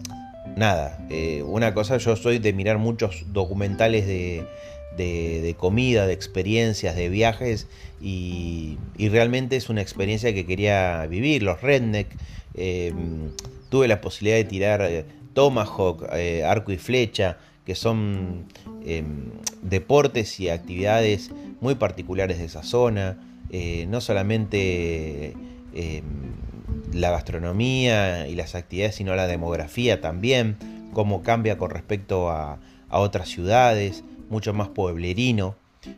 nada, 0.56 0.99
eh, 1.11 1.42
una 1.42 1.75
cosa, 1.75 1.99
yo 1.99 2.16
soy 2.16 2.38
de 2.38 2.52
mirar 2.52 2.78
muchos 2.78 3.25
documentales 3.32 4.06
de, 4.06 5.56
comida, 5.58 6.06
de 6.06 6.12
experiencias, 6.12 6.96
de 6.96 7.08
viajes 7.08 7.66
y, 8.00 8.78
realmente 8.99 9.56
es 9.56 9.68
una 9.68 9.82
experiencia 9.82 10.32
que 10.34 10.46
quería 10.46 11.06
vivir. 11.06 11.42
Los 11.42 11.61
redneck, 11.61 12.08
em, 12.54 13.30
tuve 13.68 13.88
la 13.88 14.00
posibilidad 14.00 14.37
de 14.37 14.44
tirar 14.44 14.82
eh, 14.82 15.04
tomahawk, 15.32 16.06
eh, 16.12 16.44
arco 16.44 16.73
y 16.73 16.78
flecha, 16.78 17.38
que 17.66 17.75
son 17.75 18.46
em, 18.87 19.30
deportes 19.62 20.38
y 20.38 20.50
actividades 20.50 21.30
muy 21.61 21.75
particulares 21.75 22.38
de 22.38 22.44
esa 22.44 22.62
zona. 22.62 23.18
No 23.88 24.00
solamente 24.00 25.34
em, 25.75 26.02
la 26.94 27.10
gastronomía 27.10 28.28
y 28.28 28.34
las 28.34 28.54
actividades, 28.54 28.94
sino 28.94 29.14
la 29.14 29.26
demografía 29.26 30.00
también, 30.00 30.56
cómo 30.92 31.22
cambia 31.22 31.58
con 31.58 31.70
respecto 31.70 32.30
a, 32.30 32.58
otras 32.88 33.28
ciudades, 33.28 34.04
mucho 34.30 34.54
más 34.54 34.68
pueblerino. 34.68 35.56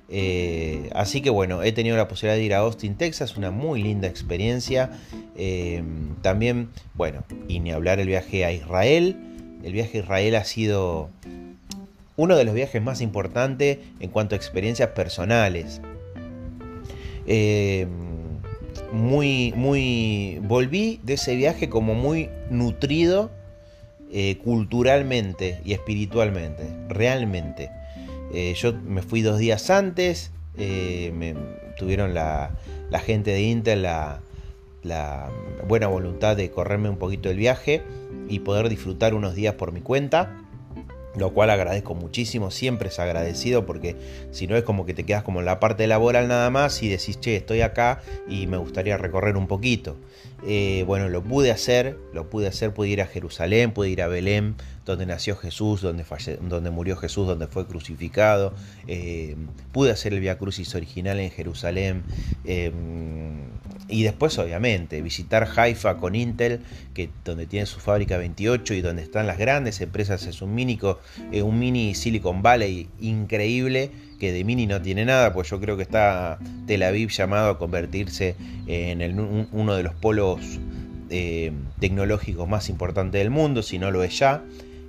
Eh, 0.08 0.88
así 0.94 1.20
que 1.20 1.28
bueno, 1.28 1.62
he 1.62 1.72
tenido 1.72 1.94
la 1.98 2.08
posibilidad 2.08 2.36
de 2.36 2.42
ir 2.42 2.54
a 2.54 2.58
Austin, 2.58 2.96
Texas, 2.96 3.36
una 3.36 3.50
muy 3.50 3.82
linda 3.82 4.08
experiencia. 4.08 4.90
Eh, 5.36 5.84
también, 6.22 6.70
bueno, 6.94 7.22
y 7.48 7.60
ni 7.60 7.70
hablar 7.70 8.00
el 8.00 8.08
viaje 8.08 8.46
a 8.46 8.52
Israel. 8.52 9.14
El 9.62 9.74
viaje 9.74 9.98
a 9.98 10.00
Israel 10.00 10.36
ha 10.36 10.44
sido 10.44 11.10
uno 12.16 12.34
de 12.34 12.44
los 12.44 12.54
viajes 12.54 12.80
más 12.80 13.02
importantes 13.02 13.78
en 14.00 14.08
cuanto 14.08 14.34
a 14.34 14.38
experiencias 14.38 14.88
personales. 14.90 15.82
Eh, 17.26 17.86
muy, 18.92 19.52
muy. 19.56 20.38
Volví 20.42 21.00
de 21.02 21.14
ese 21.14 21.36
viaje 21.36 21.68
como 21.68 21.94
muy 21.94 22.30
nutrido 22.50 23.30
culturalmente 24.42 25.60
y 25.64 25.72
espiritualmente, 25.72 26.64
realmente. 26.88 27.70
Eh, 28.32 28.54
yo 28.56 28.72
me 28.72 29.02
fui 29.02 29.22
dos 29.22 29.38
días 29.38 29.70
antes, 29.70 30.30
eh, 30.58 31.12
me, 31.14 31.34
tuvieron 31.76 32.14
la, 32.14 32.50
gente 33.04 33.30
de 33.30 33.42
Intel 33.42 33.82
la, 33.82 34.20
la, 34.82 35.30
buena 35.68 35.86
voluntad 35.86 36.36
de 36.36 36.50
correrme 36.50 36.88
un 36.88 36.96
poquito 36.96 37.30
el 37.30 37.36
viaje 37.36 37.82
y 38.28 38.40
poder 38.40 38.68
disfrutar 38.68 39.14
unos 39.14 39.34
días 39.34 39.54
por 39.54 39.72
mi 39.72 39.80
cuenta 39.80 40.45
lo 41.16 41.30
cual 41.32 41.50
agradezco 41.50 41.94
muchísimo, 41.94 42.50
siempre 42.50 42.88
es 42.88 42.98
agradecido 42.98 43.66
porque 43.66 43.96
si 44.30 44.46
no 44.46 44.56
es 44.56 44.62
como 44.62 44.86
que 44.86 44.94
te 44.94 45.04
quedas 45.04 45.22
como 45.22 45.40
en 45.40 45.46
la 45.46 45.60
parte 45.60 45.86
laboral 45.86 46.28
nada 46.28 46.50
más 46.50 46.82
y 46.82 46.88
decís, 46.88 47.18
che, 47.20 47.36
estoy 47.36 47.62
acá 47.62 48.02
y 48.28 48.46
me 48.46 48.56
gustaría 48.56 48.96
recorrer 48.96 49.36
un 49.36 49.46
poquito. 49.46 49.96
Eh, 50.44 50.84
bueno, 50.86 51.08
lo 51.08 51.22
pude 51.22 51.50
hacer, 51.50 51.98
lo 52.12 52.28
pude 52.28 52.46
hacer, 52.46 52.74
pude 52.74 52.88
ir 52.88 53.00
a 53.00 53.06
Jerusalén, 53.06 53.72
pude 53.72 53.88
ir 53.88 54.02
a 54.02 54.06
Belén, 54.06 54.54
donde 54.84 55.06
nació 55.06 55.36
Jesús, 55.36 55.80
donde, 55.80 56.04
donde 56.48 56.70
murió 56.70 56.96
Jesús, 56.96 57.26
donde 57.26 57.46
fue 57.46 57.66
crucificado. 57.66 58.54
Eh, 58.86 59.36
pude 59.72 59.90
hacer 59.90 60.12
el 60.12 60.20
Via 60.20 60.38
Crucis 60.38 60.74
original 60.74 61.18
en 61.20 61.30
Jerusalén. 61.30 62.02
Eh, 62.44 62.70
y 63.88 64.02
después, 64.02 64.38
obviamente, 64.38 65.00
visitar 65.00 65.48
Haifa 65.56 65.96
con 65.96 66.14
Intel, 66.14 66.60
que, 66.92 67.08
donde 67.24 67.46
tiene 67.46 67.66
su 67.66 67.80
fábrica 67.80 68.18
28 68.18 68.74
y 68.74 68.80
donde 68.82 69.02
están 69.02 69.26
las 69.26 69.38
grandes 69.38 69.80
empresas, 69.80 70.26
es 70.26 70.42
un 70.42 70.54
mini, 70.54 70.78
un 71.42 71.58
mini 71.58 71.94
Silicon 71.94 72.42
Valley 72.42 72.88
increíble, 73.00 73.90
que 74.18 74.32
de 74.32 74.44
mini 74.44 74.66
no 74.66 74.80
tiene 74.82 75.04
nada, 75.04 75.32
pues 75.32 75.50
yo 75.50 75.60
creo 75.60 75.76
que 75.76 75.82
está 75.82 76.38
Tel 76.66 76.82
Aviv 76.82 77.10
llamado 77.10 77.50
a 77.50 77.58
convertirse 77.58 78.36
en 78.66 79.18
uno 79.52 79.76
de 79.76 79.82
los 79.82 79.94
polos 79.94 80.40
eh, 81.08 81.52
tecnológicos 81.78 82.48
más 82.48 82.68
importantes 82.68 83.20
del 83.20 83.30
mundo, 83.30 83.62
si 83.62 83.78
no 83.78 83.90
lo 83.90 84.02
es 84.02 84.18
ya. 84.18 84.42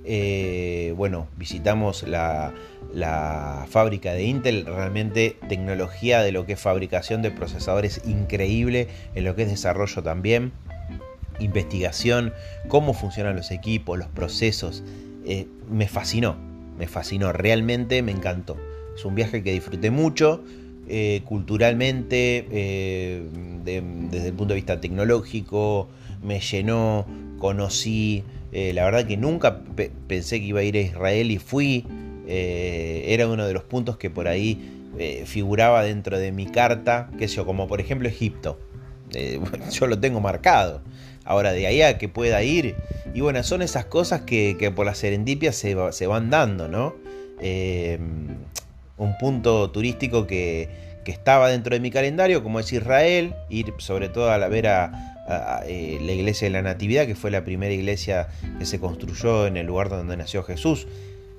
Eh, 0.04 0.94
bueno, 0.96 1.28
visitamos 1.36 2.04
la, 2.08 2.54
fábrica 3.68 4.14
de 4.14 4.24
Intel, 4.24 4.64
realmente 4.66 5.36
tecnología 5.48 6.22
de 6.22 6.32
lo 6.32 6.46
que 6.46 6.54
es 6.54 6.60
fabricación 6.60 7.22
de 7.22 7.30
procesadores 7.30 8.00
increíble, 8.04 8.88
en 9.14 9.24
lo 9.24 9.36
que 9.36 9.42
es 9.42 9.50
desarrollo 9.50 10.02
también, 10.02 10.50
investigación, 11.38 12.32
cómo 12.68 12.94
funcionan 12.94 13.36
los 13.36 13.50
equipos, 13.50 13.98
los 13.98 14.08
procesos. 14.08 14.82
Eh, 15.24 15.46
me 15.70 15.86
fascinó, 15.86 16.36
me 16.78 16.88
fascinó, 16.88 17.32
realmente 17.32 18.02
me 18.02 18.10
encantó. 18.10 18.56
Es 18.98 19.04
un 19.04 19.14
viaje 19.14 19.42
que 19.42 19.52
disfruté 19.52 19.90
mucho. 19.90 20.42
Eh, 20.90 21.20
culturalmente, 21.24 22.46
desde 22.50 24.26
el 24.26 24.32
punto 24.34 24.54
de 24.54 24.56
vista 24.56 24.80
tecnológico, 24.80 25.88
me 26.22 26.40
llenó, 26.40 27.06
conocí, 27.38 28.24
eh, 28.52 28.72
la 28.72 28.84
verdad 28.84 29.06
que 29.06 29.16
nunca 29.16 29.60
pensé 30.06 30.40
que 30.40 30.46
iba 30.46 30.60
a 30.60 30.62
ir 30.62 30.76
a 30.76 30.80
Israel 30.80 31.30
y 31.30 31.38
fui. 31.38 31.86
Eh, 32.26 33.04
era 33.08 33.26
uno 33.26 33.46
de 33.46 33.54
los 33.54 33.64
puntos 33.64 33.96
que 33.96 34.10
por 34.10 34.28
ahí 34.28 34.86
eh, 34.98 35.22
figuraba 35.26 35.82
dentro 35.82 36.18
de 36.18 36.32
mi 36.32 36.46
carta, 36.46 37.10
que 37.18 37.26
yo, 37.26 37.46
como 37.46 37.68
por 37.68 37.80
ejemplo 37.80 38.08
Egipto. 38.08 38.58
yo 39.72 39.86
lo 39.86 39.98
tengo 39.98 40.20
marcado. 40.20 40.82
Ahora 41.24 41.52
de 41.52 41.66
ahí 41.66 41.82
a 41.82 41.98
que 41.98 42.08
pueda 42.08 42.42
ir. 42.42 42.74
Y 43.14 43.20
bueno, 43.20 43.42
son 43.42 43.62
esas 43.62 43.84
cosas 43.86 44.22
que, 44.22 44.72
por 44.74 44.86
la 44.86 44.94
serendipia 44.94 45.52
se, 45.52 45.76
se, 45.92 46.06
van 46.06 46.30
dando, 46.30 46.68
¿no? 46.68 46.94
Un 48.98 49.16
punto 49.18 49.70
turístico 49.70 50.26
que, 50.26 50.68
que 51.08 51.12
estaba 51.12 51.48
dentro 51.48 51.74
de 51.74 51.80
mi 51.80 51.90
calendario, 51.90 52.42
como 52.42 52.60
es 52.60 52.70
Israel, 52.70 53.34
ir 53.48 53.72
sobre 53.78 54.10
todo 54.10 54.30
a 54.30 54.36
la 54.36 54.48
ver 54.48 54.66
a, 54.66 55.64
eh, 55.66 55.98
la 56.02 56.12
iglesia 56.12 56.48
de 56.48 56.50
la 56.50 56.60
Natividad, 56.60 57.06
que 57.06 57.14
fue 57.14 57.30
la 57.30 57.44
primera 57.44 57.72
iglesia 57.72 58.28
que 58.58 58.66
se 58.66 58.78
construyó 58.78 59.46
en 59.46 59.56
el 59.56 59.66
lugar 59.66 59.88
donde 59.88 60.18
nació 60.18 60.42
Jesús, 60.42 60.86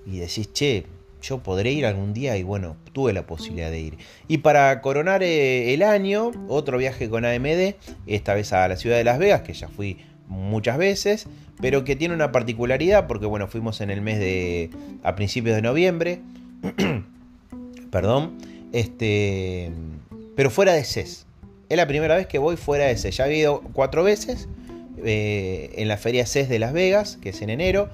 y 0.07 0.17
decís, 0.17 0.51
che, 0.53 0.85
yo 1.21 1.39
podré 1.43 1.71
ir 1.71 1.85
algún 1.85 2.13
día 2.13 2.35
y 2.35 2.41
bueno, 2.41 2.77
tuve 2.93 3.13
la 3.13 3.27
posibilidad 3.27 3.69
de 3.69 3.79
ir. 3.79 3.97
Y 4.27 4.39
para 4.39 4.81
coronar 4.81 5.21
eh, 5.21 5.71
el 5.73 5.83
año, 5.83 6.31
otro 6.47 6.79
viaje 6.79 7.07
con 7.07 7.23
AMD, 7.23 7.75
esta 8.07 8.33
vez 8.33 8.53
a 8.53 8.67
la 8.67 8.75
ciudad 8.75 8.97
de 8.97 9.03
Las 9.03 9.19
Vegas, 9.19 9.41
que 9.41 9.53
ya 9.53 9.67
fui 9.67 9.99
muchas 10.27 10.79
veces, 10.79 11.27
pero 11.61 11.83
que 11.83 11.95
tiene 11.95 12.15
una 12.15 12.31
particularidad 12.31 13.05
porque 13.05 13.27
bueno, 13.27 13.47
fuimos 13.47 13.81
en 13.81 13.91
el 13.91 14.01
mes 14.01 14.17
de 14.17 14.71
a 15.03 15.15
principios 15.15 15.55
de 15.55 15.61
noviembre. 15.61 16.21
Perdón, 17.91 18.37
este, 18.71 19.71
pero 20.35 20.49
fuera 20.49 20.73
de 20.73 20.83
CES. 20.83 21.25
Es 21.69 21.77
la 21.77 21.87
primera 21.87 22.15
vez 22.15 22.27
que 22.27 22.39
voy 22.39 22.57
fuera 22.57 22.85
de 22.85 22.97
CES. 22.97 23.17
Ya 23.17 23.27
he 23.27 23.37
ido 23.37 23.61
cuatro 23.73 24.03
veces 24.03 24.47
eh, 25.03 25.71
en 25.75 25.87
la 25.87 25.97
feria 25.97 26.25
CES 26.25 26.49
de 26.49 26.59
Las 26.59 26.73
Vegas, 26.73 27.17
que 27.21 27.29
es 27.29 27.41
en 27.41 27.49
enero. 27.49 27.89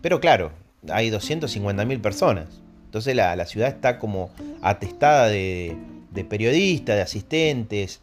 Pero 0.00 0.20
claro, 0.20 0.52
hay 0.88 1.10
250.000 1.10 2.00
personas. 2.00 2.46
Entonces 2.86 3.14
la, 3.14 3.46
ciudad 3.46 3.68
está 3.68 3.98
como 3.98 4.30
atestada 4.62 5.28
de, 5.28 5.76
periodistas, 6.28 6.96
de 6.96 7.02
asistentes. 7.02 8.00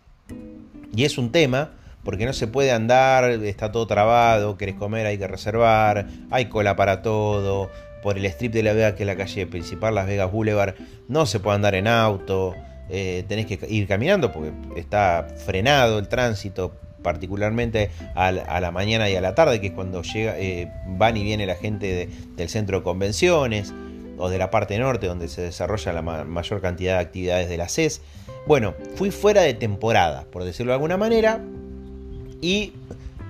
Y 0.95 1.03
es 1.03 1.17
un 1.17 1.31
tema, 1.31 1.71
porque 2.03 2.25
no 2.25 2.31
se 2.31 2.47
puede 2.47 2.71
andar, 2.71 3.29
está 3.29 3.71
todo 3.71 3.85
trabado, 3.85 4.57
querés 4.57 4.75
comer, 4.75 5.05
hay 5.05 5.17
que 5.17 5.27
reservar, 5.27 6.07
hay 6.31 6.45
cola 6.45 6.75
para 6.77 7.01
todo. 7.01 7.69
Por 8.01 8.17
el 8.17 8.25
strip 8.25 8.53
de 8.53 8.63
La 8.63 8.73
Vega, 8.73 8.95
que 8.95 9.03
es 9.03 9.07
la 9.07 9.15
calle 9.15 9.47
principal, 9.47 9.95
Las 9.95 10.07
Vegas 10.07 10.31
Boulevard, 10.31 10.75
no 11.07 11.25
se 11.25 11.39
puede 11.39 11.55
andar 11.55 11.75
en 11.75 11.87
auto. 11.87 12.55
Eh, 12.89 13.25
tenés 13.27 13.45
que 13.45 13.59
ir 13.69 13.87
caminando 13.87 14.31
porque 14.31 14.51
está 14.75 15.27
frenado 15.45 15.99
el 15.99 16.07
tránsito, 16.07 16.73
particularmente 17.01 17.89
a 18.15 18.31
la, 18.31 18.71
mañana 18.71 19.09
y 19.09 19.15
a 19.15 19.21
la 19.21 19.35
tarde, 19.35 19.59
que 19.61 19.67
es 19.67 19.73
cuando 19.73 20.01
llega, 20.01 20.37
eh, 20.37 20.71
van 20.87 21.17
y 21.17 21.23
viene 21.23 21.45
la 21.45 21.55
gente 21.55 22.09
del 22.35 22.49
centro 22.49 22.79
de 22.79 22.83
convenciones 22.83 23.73
o 24.17 24.29
de 24.29 24.37
la 24.37 24.49
parte 24.49 24.77
norte 24.77 25.07
donde 25.07 25.27
se 25.27 25.41
desarrolla 25.41 25.93
la 25.93 26.01
mayor 26.01 26.61
cantidad 26.61 26.95
de 26.95 26.99
actividades 26.99 27.49
de 27.49 27.57
la 27.57 27.69
CES. 27.69 28.01
Bueno, 28.45 28.73
fui 28.95 29.11
fuera 29.11 29.41
de 29.41 29.53
temporada, 29.53 30.25
por 30.31 30.43
decirlo 30.43 30.71
de 30.71 30.75
alguna 30.75 30.97
manera, 30.97 31.41
y 32.41 32.73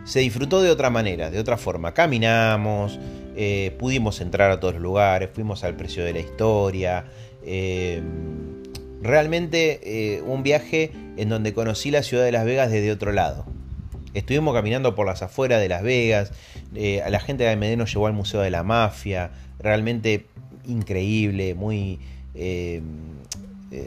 se 0.08 0.20
disfrutó 0.22 0.62
de 0.62 0.72
otra 0.72 0.90
manera, 0.90 1.30
de 1.30 1.40
otra 1.40 1.58
forma. 1.58 1.94
Caminamos, 1.94 3.00
eh, 3.36 3.76
pudimos 3.78 4.22
entrar 4.22 4.50
a 4.50 4.60
todos 4.60 4.74
los 4.74 4.84
lugares, 4.84 5.30
fuimos 5.34 5.64
al 5.64 5.76
precio 5.76 6.04
de 6.04 6.14
la 6.14 6.20
historia. 6.20 7.06
Realmente 9.02 9.80
eh, 9.84 10.22
un 10.24 10.44
viaje 10.44 10.92
en 11.18 11.30
donde 11.30 11.54
conocí 11.54 11.92
la 11.92 12.04
ciudad 12.04 12.26
de 12.26 12.32
Las 12.32 12.46
Vegas 12.46 12.72
desde 12.72 12.92
otro 12.92 13.12
lado. 13.12 13.46
Estuvimos 14.14 14.56
caminando 14.56 14.96
por 14.96 15.06
las 15.06 15.22
afueras 15.22 15.62
de 15.62 15.70
Las 15.70 15.84
Vegas, 15.84 16.32
eh, 16.74 17.04
la 17.08 17.20
gente 17.20 17.44
de 17.44 17.52
AMD 17.52 17.78
nos 17.78 17.94
llevó 17.94 18.08
al 18.08 18.14
Museo 18.14 18.42
de 18.42 18.50
la 18.50 18.64
Mafia, 18.64 19.32
realmente 19.60 20.26
increíble, 20.66 21.54
muy... 21.54 22.00
Eh, 22.34 22.82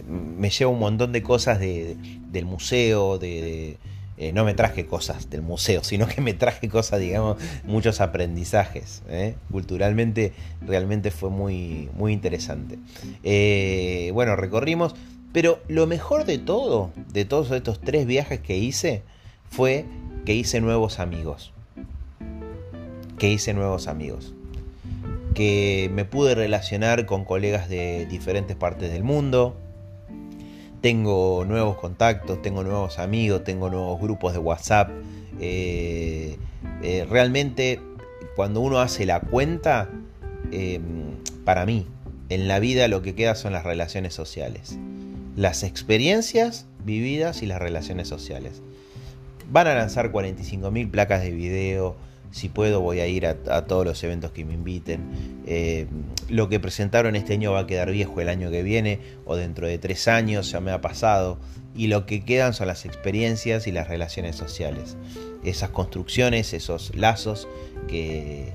me 0.07 0.51
lleva 0.51 0.71
un 0.71 0.79
montón 0.79 1.13
de 1.13 1.23
cosas 1.23 1.59
del 1.59 2.45
museo, 2.45 3.19
de, 3.19 3.79
eh, 4.21 4.35
no 4.35 4.45
me 4.45 4.53
traje 4.53 4.85
cosas 4.85 5.31
del 5.31 5.41
museo, 5.41 5.83
sino 5.83 6.07
que 6.07 6.21
me 6.21 6.35
traje 6.35 6.69
cosas, 6.69 7.01
digamos, 7.01 7.39
muchos 7.65 8.03
aprendizajes. 8.03 9.03
¿eh? 9.09 9.35
Culturalmente 9.51 10.35
realmente 10.61 11.11
fue 11.11 11.31
muy, 11.31 11.89
muy 11.95 12.13
interesante. 12.13 12.79
Eh, 13.23 14.11
bueno, 14.13 14.37
recorrimos, 14.37 14.95
pero 15.33 15.59
lo 15.69 15.87
mejor 15.87 16.27
de 16.27 16.37
todo, 16.37 16.91
de 17.11 17.25
todos 17.25 17.51
estos 17.51 17.81
tres 17.81 18.07
viajes 18.07 18.41
que 18.41 18.59
hice, 18.59 19.03
fue 19.49 19.87
que 20.27 20.35
hice 20.35 20.61
nuevos 20.61 20.99
amigos. 20.99 21.55
Que 23.17 23.31
hice 23.31 23.55
nuevos 23.55 23.89
amigos. 23.89 24.35
Que 25.33 25.91
me 25.95 26.05
pude 26.05 26.35
relacionar 26.35 27.07
con 27.07 27.25
colegas 27.25 27.71
de 27.71 28.05
diferentes 28.05 28.55
partes 28.55 28.93
del 28.93 29.03
mundo 29.03 29.57
tengo 30.81 31.45
nuevos 31.47 31.77
contactos, 31.77 32.41
tengo 32.43 32.63
nuevos 32.63 32.99
amigos, 32.99 33.45
tengo 33.45 33.71
nuevos 33.71 34.01
grupos 34.01 34.33
de 34.33 34.39
WhatsApp. 34.39 34.91
Eh, 35.39 36.37
eh, 36.83 37.07
realmente 37.09 37.81
cuando 38.37 38.61
uno 38.61 38.81
hace 38.81 39.07
la 39.07 39.21
cuenta, 39.21 39.91
em, 40.53 41.17
para 41.45 41.67
mí, 41.67 41.87
en 42.29 42.49
la 42.49 42.59
vida 42.59 42.89
lo 42.89 43.03
que 43.03 43.15
queda 43.15 43.35
son 43.35 43.53
las 43.53 43.65
relaciones 43.65 44.15
sociales. 44.15 44.79
Las 45.37 45.63
experiencias 45.63 46.67
vividas 46.85 47.43
y 47.43 47.47
las 47.47 47.61
relaciones 47.61 48.09
sociales. 48.09 48.63
Van 49.51 49.67
a 49.67 49.75
lanzar 49.75 50.13
45.000 50.13 50.91
placas 50.91 51.23
de 51.23 51.31
video, 51.33 51.97
si 52.31 52.49
puedo 52.49 52.81
voy 52.81 53.01
a 53.01 53.07
ir 53.07 53.27
a, 53.27 53.35
todos 53.67 53.85
los 53.85 54.03
eventos 54.05 54.31
que 54.33 54.45
me 54.45 54.55
inviten. 54.55 55.43
Eh, 55.47 55.87
lo 56.29 56.49
que 56.49 56.61
presentaron 56.61 57.17
este 57.17 57.35
año 57.35 57.53
va 57.53 57.61
a 57.61 57.67
quedar 57.67 57.91
viejo 57.91 58.21
el 58.21 58.29
año 58.29 58.51
que 58.51 58.63
viene 58.63 59.01
o 59.25 59.37
dentro 59.37 59.67
de 59.67 59.79
tres 59.79 60.09
años, 60.09 60.51
ya 60.51 60.61
me 60.61 60.71
ha 60.71 60.81
pasado. 60.81 61.39
Y 61.75 61.87
lo 61.87 62.07
que 62.07 62.25
quedan 62.25 62.55
son 62.55 62.67
las 62.67 62.85
experiencias 62.85 63.67
y 63.67 63.73
las 63.73 63.89
relaciones 63.89 64.37
sociales. 64.37 64.97
Esas 65.45 65.71
construcciones, 65.71 66.53
esos 66.53 66.95
lazos 66.95 67.49
que, 67.89 68.55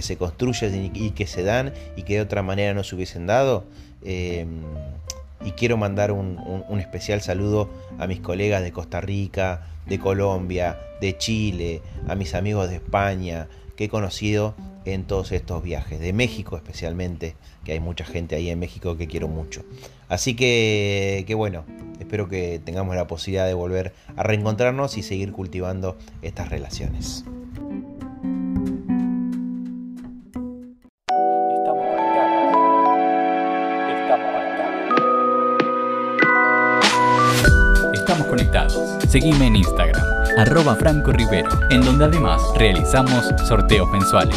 se 0.00 0.16
construyen 0.16 0.90
y, 0.94 1.10
que 1.10 1.26
se 1.26 1.42
dan 1.42 1.72
y 1.96 2.02
que 2.02 2.14
de 2.14 2.20
otra 2.20 2.42
manera 2.42 2.74
no 2.74 2.84
se 2.84 2.94
hubiesen 2.94 3.26
dado. 3.26 3.64
Eh, 4.02 4.46
y 5.44 5.52
quiero 5.52 5.76
mandar 5.76 6.10
un, 6.10 6.64
especial 6.80 7.20
saludo 7.20 7.68
a 7.98 8.06
mis 8.06 8.20
colegas 8.20 8.62
de 8.62 8.72
Costa 8.72 9.00
Rica, 9.00 9.66
de 9.86 9.98
Colombia, 9.98 10.78
de 11.00 11.16
Chile, 11.18 11.82
a 12.08 12.14
mis 12.14 12.34
amigos 12.34 12.68
de 12.68 12.76
España 12.76 13.48
que 13.76 13.84
he 13.84 13.88
conocido 13.88 14.54
en 14.84 15.04
todos 15.04 15.32
estos 15.32 15.62
viajes, 15.62 16.00
de 16.00 16.12
México 16.12 16.56
especialmente, 16.56 17.36
que 17.64 17.72
hay 17.72 17.80
mucha 17.80 18.04
gente 18.04 18.36
ahí 18.36 18.50
en 18.50 18.58
México 18.58 18.96
que 18.96 19.06
quiero 19.06 19.28
mucho. 19.28 19.62
Así 20.08 20.34
que, 20.34 21.24
que 21.26 21.34
bueno, 21.34 21.64
espero 21.98 22.28
que 22.28 22.60
tengamos 22.62 22.94
la 22.94 23.06
posibilidad 23.06 23.46
de 23.46 23.54
volver 23.54 23.94
a 24.16 24.22
reencontrarnos 24.22 24.96
y 24.98 25.02
seguir 25.02 25.32
cultivando 25.32 25.96
estas 26.22 26.50
relaciones. 26.50 27.24
Seguime 39.14 39.46
en 39.46 39.54
Instagram, 39.54 40.02
arroba 40.38 40.74
Franco 40.74 41.12
Rivero, 41.12 41.48
en 41.70 41.82
donde 41.82 42.06
además 42.06 42.42
realizamos 42.56 43.24
sorteos 43.46 43.88
mensuales. 43.92 44.34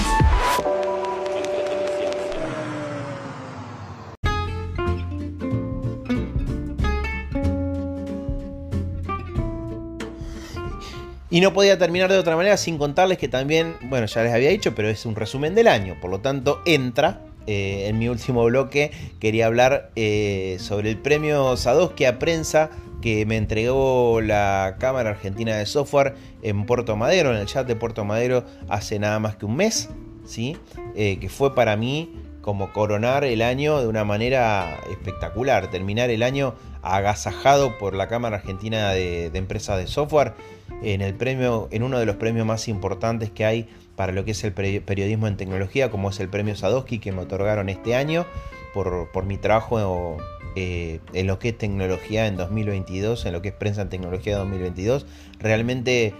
Y 11.31 11.41
no 11.41 11.53
podía 11.53 11.79
terminar 11.79 12.11
de 12.11 12.19
otra 12.19 12.35
manera 12.35 12.55
sin 12.57 12.77
contarles 12.77 13.17
que 13.17 13.27
también, 13.27 13.77
bueno, 13.81 14.05
ya 14.05 14.21
les 14.21 14.31
había 14.31 14.49
dicho, 14.49 14.75
pero 14.75 14.89
es 14.89 15.07
un 15.07 15.15
resumen 15.15 15.55
del 15.55 15.69
año, 15.69 15.97
por 15.99 16.11
lo 16.11 16.19
tanto 16.19 16.61
entra 16.65 17.21
eh, 17.47 17.87
en 17.87 17.97
mi 17.97 18.09
último 18.09 18.43
bloque 18.43 18.91
quería 19.19 19.45
hablar 19.45 19.89
eh, 19.95 20.57
sobre 20.59 20.89
el 20.89 20.97
premio 20.97 21.55
Sadowski 21.55 22.03
a 22.03 22.19
prensa 22.19 22.69
que 23.01 23.25
me 23.25 23.37
entregó 23.37 24.21
la 24.21 24.77
Cámara 24.79 25.11
Argentina 25.11 25.55
de 25.55 25.65
Software 25.65 26.15
en 26.41 26.65
Puerto 26.65 26.95
Madero, 26.95 27.31
en 27.31 27.37
el 27.37 27.45
chat 27.45 27.67
de 27.67 27.75
Puerto 27.75 28.05
Madero, 28.05 28.43
hace 28.69 28.99
nada 28.99 29.19
más 29.19 29.35
que 29.35 29.45
un 29.45 29.55
mes, 29.55 29.89
¿sí? 30.25 30.57
Eh, 30.95 31.17
que 31.19 31.29
fue 31.29 31.53
para 31.53 31.75
mí 31.75 32.13
como 32.41 32.71
coronar 32.71 33.25
el 33.25 33.41
año 33.41 33.81
de 33.81 33.87
una 33.87 34.05
manera 34.05 34.79
espectacular, 34.89 35.69
terminar 35.69 36.09
el 36.09 36.23
año 36.23 36.55
agasajado 36.81 37.77
por 37.77 37.93
la 37.93 38.07
Cámara 38.07 38.37
Argentina 38.37 38.91
de, 38.91 39.25
Empresas 39.33 39.77
de 39.77 39.87
Software 39.87 40.33
en 40.81 41.01
el 41.01 41.13
premio, 41.13 41.67
en 41.71 41.83
uno 41.83 41.99
de 41.99 42.05
los 42.05 42.15
premios 42.15 42.45
más 42.45 42.69
importantes 42.69 43.31
que 43.31 43.43
hay 43.43 43.69
para 43.97 44.13
lo 44.13 44.23
que 44.23 44.31
es 44.31 44.43
el 44.45 44.53
periodismo 44.53 45.27
en 45.27 45.35
tecnología, 45.35 45.91
como 45.91 46.09
es 46.09 46.19
el 46.21 46.29
premio 46.29 46.55
Sadowski 46.55 46.99
que 46.99 47.11
me 47.11 47.23
otorgaron 47.23 47.67
este 47.67 47.95
año 47.95 48.25
por, 48.73 49.09
por 49.11 49.25
mi 49.25 49.37
trabajo 49.37 50.17
eh, 50.59 51.01
en 51.13 51.27
lo 51.27 51.37
que 51.37 51.49
es 51.49 51.57
tecnología 51.59 52.25
en 52.25 52.35
2022, 52.35 53.27
en 53.27 53.33
lo 53.33 53.43
que 53.43 53.49
es 53.49 53.53
prensa 53.53 53.83
en 53.83 53.89
tecnología 53.89 54.39
2022, 54.39 55.05
realmente 55.37 56.15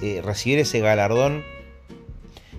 eh, 0.00 0.22
recibir 0.24 0.58
ese 0.58 0.80
galardón 0.80 1.44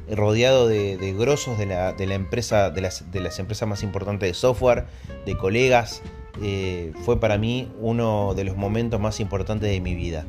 rodeado 0.08 0.68
de, 0.68 1.16
grosos 1.18 1.58
de 1.58 1.66
la, 1.66 1.96
empresa, 2.14 2.70
de 2.70 2.82
las, 2.82 3.40
empresas 3.40 3.68
más 3.68 3.82
importantes 3.82 4.30
de 4.30 4.36
software, 4.36 4.86
de 5.26 5.36
colegas, 5.36 6.04
eh, 6.44 6.94
fue 7.06 7.20
para 7.20 7.40
mí 7.40 7.72
uno 7.80 8.36
de 8.36 8.44
los 8.44 8.56
momentos 8.56 9.00
más 9.00 9.20
importantes 9.20 9.68
de 9.68 9.82
mi 9.82 9.96
vida. 9.96 10.28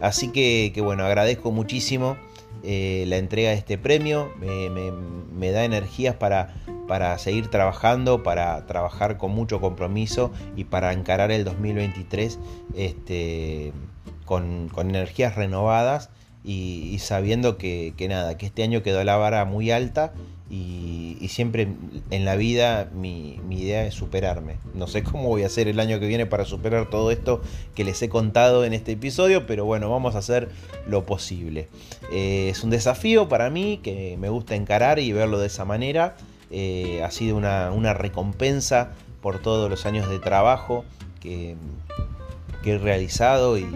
así 0.00 0.32
que, 0.32 0.80
bueno, 0.82 1.04
agradezco 1.04 1.52
muchísimo 1.52 2.16
la 2.64 3.18
entrega 3.18 3.50
de 3.50 3.56
este 3.56 3.78
premio, 3.78 4.32
me 4.36 5.52
da 5.52 5.64
energías 5.64 6.16
para 6.16 6.56
para 6.90 7.16
seguir 7.18 7.46
trabajando, 7.46 8.24
para 8.24 8.66
trabajar 8.66 9.16
con 9.16 9.30
mucho 9.30 9.60
compromiso 9.60 10.32
y 10.56 10.64
para 10.64 10.92
encarar 10.92 11.30
el 11.30 11.44
2023 11.44 12.40
este, 12.74 13.72
con, 14.24 14.68
energías 14.76 15.36
renovadas 15.36 16.10
y, 16.42 16.98
sabiendo 16.98 17.58
que, 17.58 17.94
nada, 18.08 18.36
que 18.36 18.46
este 18.46 18.64
año 18.64 18.82
quedó 18.82 19.04
la 19.04 19.16
vara 19.16 19.44
muy 19.44 19.70
alta 19.70 20.12
y, 20.50 21.28
siempre 21.28 21.68
en 22.10 22.24
la 22.24 22.34
vida 22.34 22.90
mi, 22.92 23.38
idea 23.50 23.86
es 23.86 23.94
superarme. 23.94 24.56
No 24.74 24.88
sé 24.88 25.04
cómo 25.04 25.28
voy 25.28 25.44
a 25.44 25.46
hacer 25.46 25.68
el 25.68 25.78
año 25.78 26.00
que 26.00 26.08
viene 26.08 26.26
para 26.26 26.44
superar 26.44 26.90
todo 26.90 27.12
esto 27.12 27.40
que 27.76 27.84
les 27.84 28.02
he 28.02 28.08
contado 28.08 28.64
en 28.64 28.72
este 28.72 28.90
episodio, 28.90 29.46
pero 29.46 29.64
bueno, 29.64 29.88
vamos 29.88 30.16
a 30.16 30.18
hacer 30.18 30.48
lo 30.88 31.06
posible. 31.06 31.68
Eh, 32.12 32.48
es 32.50 32.64
un 32.64 32.70
desafío 32.70 33.28
para 33.28 33.48
mí 33.48 33.78
que 33.80 34.16
me 34.18 34.28
gusta 34.28 34.56
encarar 34.56 34.98
y 34.98 35.12
verlo 35.12 35.38
de 35.38 35.46
esa 35.46 35.64
manera. 35.64 36.16
Eh, 36.50 37.02
ha 37.04 37.10
sido 37.10 37.36
una, 37.36 37.94
recompensa 37.94 38.90
por 39.22 39.40
todos 39.40 39.70
los 39.70 39.86
años 39.86 40.08
de 40.08 40.18
trabajo 40.18 40.84
que, 41.20 41.56
he 42.64 42.78
realizado 42.78 43.58
y, 43.58 43.66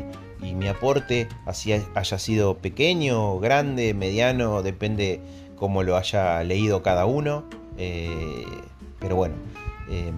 mi 0.40 0.68
aporte 0.68 1.26
así 1.46 1.72
haya 1.72 2.18
sido 2.18 2.58
pequeño, 2.58 3.38
grande, 3.38 3.94
mediano, 3.94 4.62
depende 4.62 5.20
cómo 5.56 5.82
lo 5.82 5.96
haya 5.96 6.44
leído 6.44 6.82
cada 6.82 7.06
uno. 7.06 7.44
Eh, 7.78 8.44
pero 9.00 9.16
bueno, 9.16 9.34
em, 9.88 10.14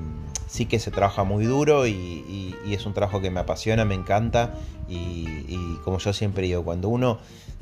sí 0.49 0.67
que 0.67 0.81
se 0.81 0.91
trabaja 0.91 1.23
muy 1.23 1.45
duro 1.45 1.87
y, 1.87 2.57
es 2.67 2.85
un 2.85 2.93
trabajo 2.93 3.21
que 3.21 3.31
me 3.31 3.41
apasiona, 3.41 3.85
me 3.85 3.95
encanta 3.95 4.55
y 4.89 5.77
como 5.85 5.99
yo 5.99 6.13
siempre 6.13 6.47
digo, 6.47 6.65
cuando 6.65 6.89
uno 6.89 7.19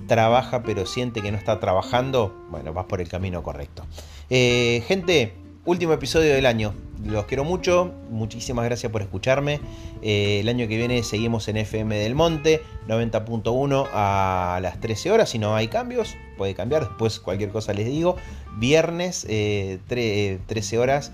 trabaja 0.06 0.62
pero 0.62 0.86
siente 0.86 1.20
que 1.20 1.30
no 1.30 1.38
está 1.38 1.60
trabajando, 1.60 2.34
bueno, 2.50 2.72
vas 2.72 2.86
por 2.86 3.02
el 3.02 3.08
camino 3.08 3.42
correcto. 3.42 3.84
Eh, 4.30 4.82
gente, 4.86 5.34
último 5.64 5.92
episodio 5.92 6.34
del 6.34 6.46
año. 6.46 6.74
Los 7.04 7.26
quiero 7.26 7.44
mucho, 7.44 7.92
muchísimas 8.10 8.64
gracias 8.64 8.90
por 8.90 9.02
escucharme. 9.02 9.60
Eh, 10.00 10.40
el 10.40 10.48
año 10.48 10.66
que 10.68 10.76
viene 10.76 11.02
seguimos 11.02 11.48
en 11.48 11.58
FM 11.58 11.98
del 11.98 12.14
Monte, 12.14 12.62
90.1 12.88 13.88
a 13.92 14.58
las 14.62 14.80
13 14.80 15.10
horas. 15.10 15.28
Si 15.28 15.38
no 15.38 15.54
hay 15.54 15.68
cambios, 15.68 16.16
puede 16.38 16.54
cambiar. 16.54 16.88
Después 16.88 17.20
cualquier 17.20 17.50
cosa 17.50 17.74
les 17.74 17.86
digo. 17.86 18.16
Viernes, 18.56 19.22
13 19.22 19.80
eh, 19.90 20.78
horas, 20.78 21.12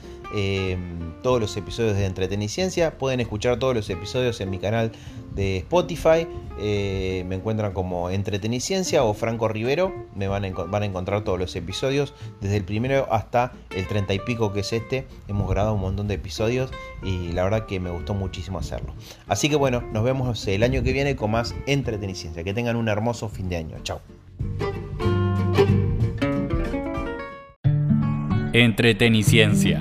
todos 1.23 1.41
los 1.41 1.57
episodios 1.57 1.97
de 1.97 2.05
Entreteniciencia. 2.05 2.97
Pueden 2.97 3.19
escuchar 3.19 3.59
todos 3.59 3.75
los 3.75 3.91
episodios 3.91 4.41
en 4.41 4.51
mi 4.51 4.59
canal 4.59 4.93
de 5.35 5.59
Spotify. 5.59 6.27
Eh, 6.59 7.25
me 7.27 7.37
encuentran 7.37 7.73
como 7.73 8.11
Entreteniciencia 8.11 9.05
o 9.05 9.15
Franco 9.15 9.49
Rivero. 9.49 9.93
Me 10.15 10.29
van 10.29 10.45
a, 10.45 10.51
van 10.51 10.83
a, 10.83 10.87
encontrar 10.87 11.25
todos 11.25 11.39
los 11.39 11.55
episodios, 11.57 12.15
desde 12.41 12.57
el 12.57 12.65
primero 12.65 13.07
hasta 13.11 13.53
el 13.75 13.87
treinta 13.87 14.15
y 14.15 14.19
pico 14.19 14.53
que 14.53 14.61
es 14.61 14.73
este. 14.73 15.07
Hemos 15.29 15.49
grabado 15.49 15.75
un 15.75 15.81
montón 15.81 16.09
de 16.09 16.15
episodios 16.15 16.71
y 17.03 17.33
la 17.33 17.45
verdad 17.45 17.67
que 17.67 17.81
me 17.81 17.91
gustó 17.91 18.15
muchísimo 18.15 18.59
hacerlo. 18.59 18.95
Así 19.27 19.49
que 19.49 19.57
bueno, 19.57 19.83
nos 19.93 20.05
vemos 20.05 20.47
el 20.47 20.63
año 20.63 20.83
que 20.83 20.93
viene 20.93 21.17
con 21.17 21.31
más 21.31 21.55
Entreteniciencia. 21.67 22.45
Que 22.45 22.55
tengan 22.55 22.77
un 22.77 22.89
hermoso 22.89 23.29
fin 23.29 23.49
de 23.49 23.57
año. 23.57 23.77
Chao. 23.83 24.01
Entreteniciencia, 28.53 29.81